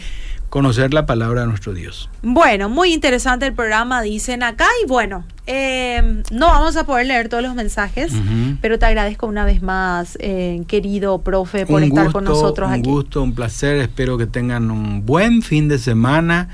conocer 0.51 0.93
la 0.93 1.07
palabra 1.07 1.43
de 1.43 1.47
nuestro 1.47 1.73
Dios. 1.73 2.11
Bueno, 2.23 2.69
muy 2.69 2.93
interesante 2.93 3.47
el 3.47 3.55
programa, 3.55 4.03
dicen 4.03 4.43
acá, 4.43 4.67
y 4.85 4.89
bueno, 4.89 5.25
eh, 5.47 6.23
no 6.33 6.47
vamos 6.49 6.77
a 6.77 6.85
poder 6.85 7.07
leer 7.07 7.29
todos 7.29 7.43
los 7.43 7.55
mensajes, 7.55 8.13
pero 8.61 8.79
te 8.79 8.87
agradezco 8.87 9.27
una 9.27 9.45
vez 9.45 9.63
más, 9.63 10.19
eh, 10.21 10.63
querido 10.67 11.21
profe, 11.23 11.67
por 11.67 11.83
estar 11.83 12.11
con 12.13 12.25
nosotros 12.25 12.69
aquí. 12.69 12.89
Un 12.89 12.95
gusto, 12.95 13.23
un 13.23 13.35
placer, 13.35 13.77
espero 13.77 14.19
que 14.19 14.27
tengan 14.27 14.71
un 14.71 15.07
buen 15.07 15.43
fin 15.43 15.69
de 15.69 15.79
semana 15.79 16.49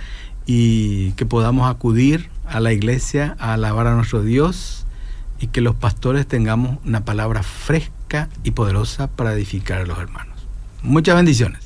y 0.45 1.12
que 1.12 1.25
podamos 1.25 1.69
acudir 1.69 2.29
a 2.47 2.61
la 2.61 2.73
iglesia 2.73 3.35
a 3.38 3.55
alabar 3.55 3.87
a 3.87 3.95
nuestro 3.95 4.23
Dios 4.23 4.87
y 5.40 5.49
que 5.49 5.61
los 5.61 5.75
pastores 5.75 6.27
tengamos 6.27 6.79
una 6.85 7.05
palabra 7.05 7.42
fresca 7.42 7.96
y 8.44 8.52
poderosa 8.52 9.09
para 9.09 9.33
edificar 9.33 9.81
a 9.81 9.87
los 9.87 9.98
hermanos. 9.98 10.46
Muchas 10.83 11.16
bendiciones. 11.16 11.65